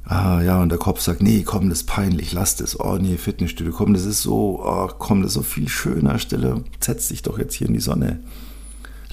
Ah, 0.04 0.42
ja, 0.42 0.62
und 0.62 0.70
der 0.70 0.78
Kopf 0.78 1.00
sagt, 1.00 1.22
nee, 1.22 1.44
komm, 1.44 1.70
das 1.70 1.80
ist 1.80 1.88
peinlich, 1.88 2.34
lass 2.34 2.58
das. 2.58 2.78
Oh, 2.80 2.98
nee, 3.00 3.18
Fitnessstudio, 3.18 3.72
komm, 3.72 3.94
das 3.94 4.06
ist 4.06 4.22
so, 4.22 4.62
oh, 4.62 4.90
komm, 4.98 5.22
das 5.22 5.32
ist 5.32 5.36
so 5.36 5.44
viel 5.44 5.70
schöner. 5.70 6.20
Stelle, 6.20 6.64
setz 6.80 7.08
dich 7.08 7.22
doch 7.22 7.40
jetzt 7.40 7.54
hier 7.54 7.68
in 7.68 7.74
die 7.74 7.80
Sonne. 7.80 8.20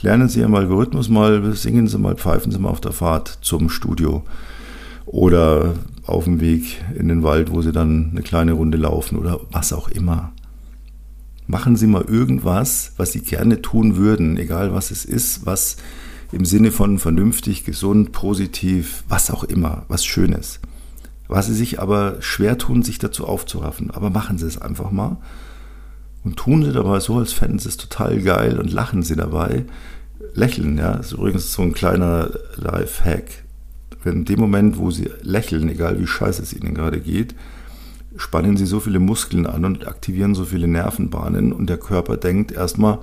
Lernen 0.02 0.28
Sie 0.28 0.40
Ihren 0.40 0.54
Algorithmus 0.54 1.09
mal, 1.09 1.54
singen 1.54 1.87
Sie 1.88 1.98
mal, 1.98 2.16
pfeifen 2.16 2.50
Sie 2.50 2.59
mal 2.59 2.70
auf 2.70 2.81
der 2.81 2.92
Fahrt 2.92 3.38
zum 3.42 3.68
Studio. 3.68 4.24
Oder 5.07 5.74
auf 6.04 6.24
dem 6.24 6.40
Weg 6.40 6.83
in 6.96 7.09
den 7.09 7.22
Wald, 7.22 7.52
wo 7.52 7.62
Sie 7.62 7.72
dann 7.72 8.11
eine 8.11 8.22
kleine 8.22 8.52
Runde 8.52 8.78
laufen 8.78 9.18
oder 9.18 9.40
was 9.50 9.72
auch 9.72 9.88
immer 9.88 10.33
machen 11.48 11.74
Sie 11.76 11.88
mal 11.88 12.04
irgendwas, 12.04 12.92
was 12.96 13.11
Sie 13.11 13.20
gerne 13.20 13.61
tun 13.61 13.96
würden, 13.96 14.37
egal 14.37 14.72
was 14.72 14.92
es 14.92 15.04
ist, 15.04 15.44
was 15.46 15.78
im 16.30 16.44
Sinne 16.44 16.70
von 16.70 16.98
vernünftig, 16.98 17.64
gesund, 17.64 18.12
positiv, 18.12 19.02
was 19.08 19.30
auch 19.30 19.44
immer, 19.44 19.87
was 19.88 20.04
Schönes. 20.04 20.61
Was 21.26 21.46
Sie 21.46 21.54
sich 21.54 21.80
aber 21.80 22.20
schwer 22.20 22.58
tun, 22.58 22.82
sich 22.82 22.98
dazu 22.98 23.26
aufzuraffen. 23.26 23.90
Aber 23.90 24.11
machen 24.11 24.38
Sie 24.38 24.46
es 24.46 24.61
einfach 24.61 24.90
mal 24.90 25.16
und 26.22 26.37
tun 26.37 26.64
Sie 26.64 26.72
dabei 26.72 27.00
so, 27.00 27.18
als 27.18 27.32
fänden 27.32 27.58
Sie 27.58 27.68
es 27.68 27.78
total 27.78 28.20
geil 28.20 28.58
und 28.58 28.70
lachen 28.70 29.02
Sie 29.02 29.16
dabei. 29.16 29.64
Lächeln, 30.34 30.76
ja, 30.76 30.92
ist 30.92 31.12
übrigens 31.12 31.52
so 31.52 31.62
ein 31.62 31.72
kleiner 31.72 32.30
Life-Hack. 32.56 33.44
Wenn 34.04 34.18
in 34.18 34.24
dem 34.26 34.38
Moment, 34.38 34.76
wo 34.78 34.90
Sie 34.90 35.11
lächeln, 35.22 35.68
egal 35.70 35.98
wie 35.98 36.06
scheiße 36.06 36.42
es 36.42 36.52
Ihnen 36.52 36.74
gerade 36.74 37.00
geht, 37.00 37.34
spannen 38.18 38.57
sie 38.57 38.66
so 38.66 38.81
viele 38.81 38.98
Muskeln 38.98 39.46
an 39.46 39.64
und 39.64 39.87
aktivieren 39.87 40.35
so 40.35 40.44
viele 40.44 40.68
Nervenbahnen 40.68 41.52
und 41.52 41.70
der 41.70 41.78
Körper 41.78 42.16
denkt 42.16 42.52
erstmal, 42.52 42.98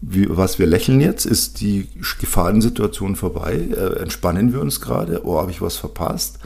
wie, 0.00 0.26
was 0.30 0.58
wir 0.58 0.66
lächeln 0.66 1.00
jetzt, 1.00 1.26
ist 1.26 1.60
die 1.60 1.88
Gefahrensituation 2.20 3.16
vorbei, 3.16 3.68
äh, 3.70 4.00
entspannen 4.00 4.52
wir 4.52 4.60
uns 4.60 4.80
gerade, 4.80 5.26
oh, 5.26 5.38
habe 5.38 5.50
ich 5.50 5.60
was 5.60 5.76
verpasst? 5.76 6.38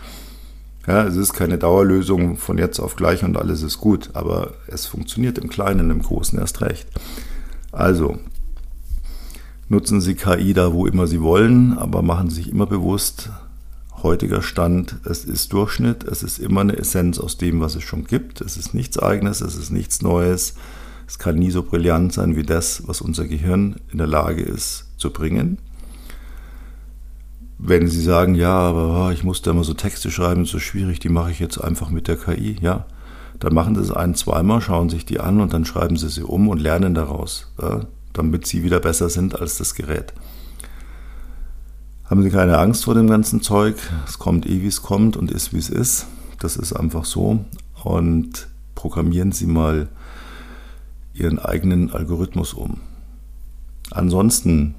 Ja, 0.87 1.05
es 1.05 1.17
ist 1.17 1.33
keine 1.33 1.57
Dauerlösung 1.57 2.37
von 2.37 2.59
jetzt 2.59 2.81
auf 2.81 2.97
gleich 2.97 3.23
und 3.23 3.37
alles 3.37 3.63
ist 3.63 3.79
gut, 3.79 4.11
aber 4.15 4.55
es 4.67 4.87
funktioniert 4.87 5.39
im 5.39 5.49
Kleinen, 5.49 5.91
im 5.91 6.03
Großen 6.03 6.39
erst 6.39 6.61
recht. 6.63 6.89
Also, 7.73 8.19
nutzen 9.69 10.01
Sie 10.01 10.15
KI 10.15 10.53
da, 10.53 10.73
wo 10.73 10.87
immer 10.87 11.07
Sie 11.07 11.23
wollen, 11.23 11.79
aber 11.79 12.03
machen 12.03 12.29
Sie 12.29 12.37
sich 12.37 12.51
immer 12.51 12.67
bewusst, 12.67 13.31
heutiger 14.05 14.43
Stand, 14.43 14.99
es 15.05 15.25
ist 15.25 15.53
Durchschnitt, 15.53 16.05
es 16.05 16.23
ist 16.23 16.39
immer 16.39 16.61
eine 16.61 16.77
Essenz 16.77 17.19
aus 17.19 17.39
dem, 17.39 17.61
was 17.61 17.75
es 17.75 17.83
schon 17.83 18.05
gibt. 18.05 18.41
Es 18.41 18.57
ist 18.57 18.75
nichts 18.75 18.99
Eigenes, 18.99 19.41
es 19.41 19.57
ist 19.57 19.71
nichts 19.71 20.03
Neues. 20.03 20.55
Es 21.09 21.19
kann 21.19 21.37
nie 21.37 21.51
so 21.51 21.63
brillant 21.63 22.13
sein 22.13 22.37
wie 22.37 22.45
das, 22.45 22.87
was 22.87 23.01
unser 23.01 23.27
Gehirn 23.27 23.77
in 23.91 23.99
der 23.99 24.07
Lage 24.07 24.43
ist 24.43 24.93
zu 24.97 25.11
bringen. 25.11 25.59
Wenn 27.59 27.89
Sie 27.89 28.01
sagen, 28.01 28.35
ja, 28.35 28.57
aber 28.57 29.07
oh, 29.07 29.11
ich 29.11 29.25
muss 29.25 29.43
da 29.43 29.53
immer 29.53 29.65
so 29.65 29.75
Texte 29.75 30.11
schreiben, 30.11 30.45
so 30.45 30.59
schwierig, 30.59 31.01
die 31.01 31.09
mache 31.09 31.31
ich 31.31 31.41
jetzt 31.41 31.59
einfach 31.59 31.89
mit 31.91 32.07
der 32.07 32.17
KI, 32.17 32.57
ja, 32.61 32.87
dann 33.41 33.55
machen 33.55 33.75
Sie 33.75 33.81
es 33.81 33.91
ein, 33.91 34.15
zweimal, 34.15 34.61
schauen 34.61 34.91
sich 34.91 35.07
die 35.07 35.21
an 35.21 35.41
und 35.41 35.53
dann 35.53 35.65
schreiben 35.65 35.97
Sie 35.97 36.09
sie 36.09 36.23
um 36.23 36.49
und 36.49 36.61
lernen 36.61 36.95
daraus, 36.95 37.53
ja, 37.61 37.87
damit 38.13 38.47
Sie 38.47 38.63
wieder 38.63 38.81
besser 38.81 39.09
sind 39.09 39.41
als 39.41 39.57
das 39.57 39.75
Gerät. 39.75 40.13
Haben 42.15 42.23
Sie 42.23 42.31
keine 42.31 42.59
Angst 42.59 42.85
vor 42.85 42.95
dem 42.95 43.09
ganzen 43.09 43.43
Zeug. 43.43 43.75
Es 44.07 44.21
kommt 44.21 44.47
eh, 44.47 44.63
wie 44.63 44.69
es 44.69 44.83
kommt 44.83 45.17
und 45.17 45.33
ist, 45.33 45.53
wie 45.53 45.59
es 45.59 45.69
ist. 45.69 46.07
Das 46.39 46.57
ist 46.57 46.73
einfach 46.73 47.07
so. 47.07 47.45
Und 47.83 48.47
programmieren 48.77 49.33
Sie 49.33 49.47
mal 49.47 49.89
Ihren 51.13 51.41
eigenen 51.41 51.91
Algorithmus 51.91 52.55
um. 52.55 52.79
Ansonsten 53.91 54.77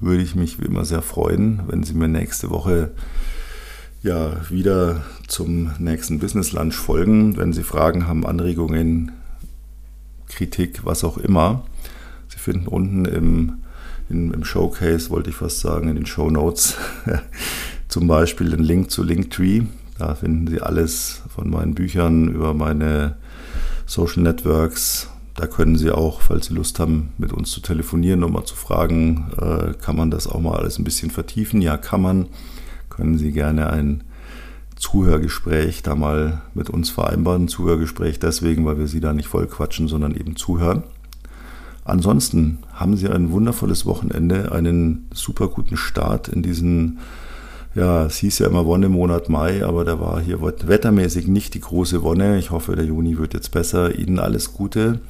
würde 0.00 0.24
ich 0.24 0.34
mich 0.34 0.60
wie 0.60 0.64
immer 0.64 0.84
sehr 0.84 1.02
freuen, 1.02 1.60
wenn 1.68 1.84
Sie 1.84 1.94
mir 1.94 2.08
nächste 2.08 2.50
Woche 2.50 2.90
ja 4.02 4.32
wieder 4.50 5.04
zum 5.28 5.70
nächsten 5.78 6.18
Business 6.18 6.50
Lunch 6.50 6.74
folgen. 6.74 7.36
Wenn 7.36 7.52
Sie 7.52 7.62
Fragen 7.62 8.08
haben, 8.08 8.26
Anregungen, 8.26 9.12
Kritik, 10.26 10.84
was 10.84 11.04
auch 11.04 11.16
immer. 11.16 11.62
Sie 12.26 12.38
finden 12.40 12.66
unten 12.66 13.04
im 13.04 13.52
in, 14.10 14.32
im 14.32 14.44
Showcase, 14.44 15.10
wollte 15.10 15.30
ich 15.30 15.36
fast 15.36 15.60
sagen, 15.60 15.88
in 15.88 15.94
den 15.94 16.06
Show 16.06 16.30
Notes 16.30 16.76
zum 17.88 18.06
Beispiel 18.06 18.50
den 18.50 18.62
Link 18.62 18.90
zu 18.90 19.02
Linktree. 19.02 19.62
Da 19.98 20.14
finden 20.14 20.46
Sie 20.46 20.60
alles 20.60 21.22
von 21.34 21.50
meinen 21.50 21.74
Büchern 21.74 22.28
über 22.28 22.54
meine 22.54 23.16
Social 23.86 24.22
Networks. 24.22 25.08
Da 25.34 25.46
können 25.46 25.76
Sie 25.76 25.90
auch, 25.90 26.20
falls 26.20 26.46
Sie 26.46 26.54
Lust 26.54 26.80
haben, 26.80 27.12
mit 27.18 27.32
uns 27.32 27.50
zu 27.50 27.60
telefonieren, 27.60 28.24
um 28.24 28.32
mal 28.32 28.44
zu 28.44 28.56
fragen, 28.56 29.30
äh, 29.40 29.74
kann 29.74 29.96
man 29.96 30.10
das 30.10 30.26
auch 30.26 30.40
mal 30.40 30.56
alles 30.56 30.78
ein 30.78 30.84
bisschen 30.84 31.10
vertiefen? 31.10 31.62
Ja, 31.62 31.76
kann 31.76 32.02
man. 32.02 32.26
Können 32.88 33.16
Sie 33.16 33.32
gerne 33.32 33.70
ein 33.70 34.04
Zuhörgespräch 34.76 35.82
da 35.82 35.94
mal 35.94 36.40
mit 36.54 36.70
uns 36.70 36.90
vereinbaren. 36.90 37.48
Zuhörgespräch 37.48 38.18
deswegen, 38.18 38.64
weil 38.64 38.78
wir 38.78 38.86
Sie 38.86 39.00
da 39.00 39.12
nicht 39.12 39.28
voll 39.28 39.46
quatschen, 39.46 39.88
sondern 39.88 40.14
eben 40.14 40.36
zuhören. 40.36 40.84
Ansonsten 41.84 42.58
haben 42.72 42.96
Sie 42.96 43.08
ein 43.08 43.32
wundervolles 43.32 43.86
Wochenende, 43.86 44.52
einen 44.52 45.08
super 45.12 45.48
guten 45.48 45.76
Start 45.76 46.28
in 46.28 46.42
diesen, 46.42 46.98
ja, 47.74 48.06
es 48.06 48.16
hieß 48.18 48.40
ja 48.40 48.46
immer 48.46 48.66
Wonne 48.66 48.88
Monat 48.88 49.28
Mai, 49.28 49.64
aber 49.64 49.84
da 49.84 50.00
war 50.00 50.20
hier 50.20 50.40
wettermäßig 50.40 51.26
nicht 51.26 51.54
die 51.54 51.60
große 51.60 52.02
Wonne. 52.02 52.38
Ich 52.38 52.50
hoffe, 52.50 52.76
der 52.76 52.84
Juni 52.84 53.18
wird 53.18 53.34
jetzt 53.34 53.50
besser. 53.50 53.94
Ihnen 53.94 54.18
alles 54.18 54.52
Gute. 54.52 55.00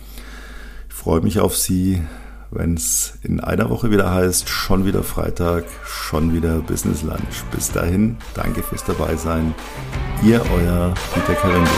Ich 0.89 0.95
freue 0.95 1.21
mich 1.23 1.41
auf 1.41 1.57
Sie, 1.57 2.03
wenn 2.51 2.75
es 2.75 3.15
in 3.23 3.41
einer 3.41 3.71
Woche 3.71 3.91
wieder 3.91 4.12
heißt, 4.12 4.49
schon 4.49 4.85
wieder 4.85 5.03
Freitag, 5.03 5.64
schon 5.85 6.35
wieder 6.35 6.59
Business 6.61 7.03
Lunch. 7.03 7.45
Bis 7.53 7.71
dahin, 7.71 8.16
danke 8.35 8.62
fürs 8.62 8.85
Dabeisein. 8.85 9.55
Ihr, 10.23 10.43
euer 10.55 10.93
Peter 11.14 11.35
Cavendish. 11.35 11.71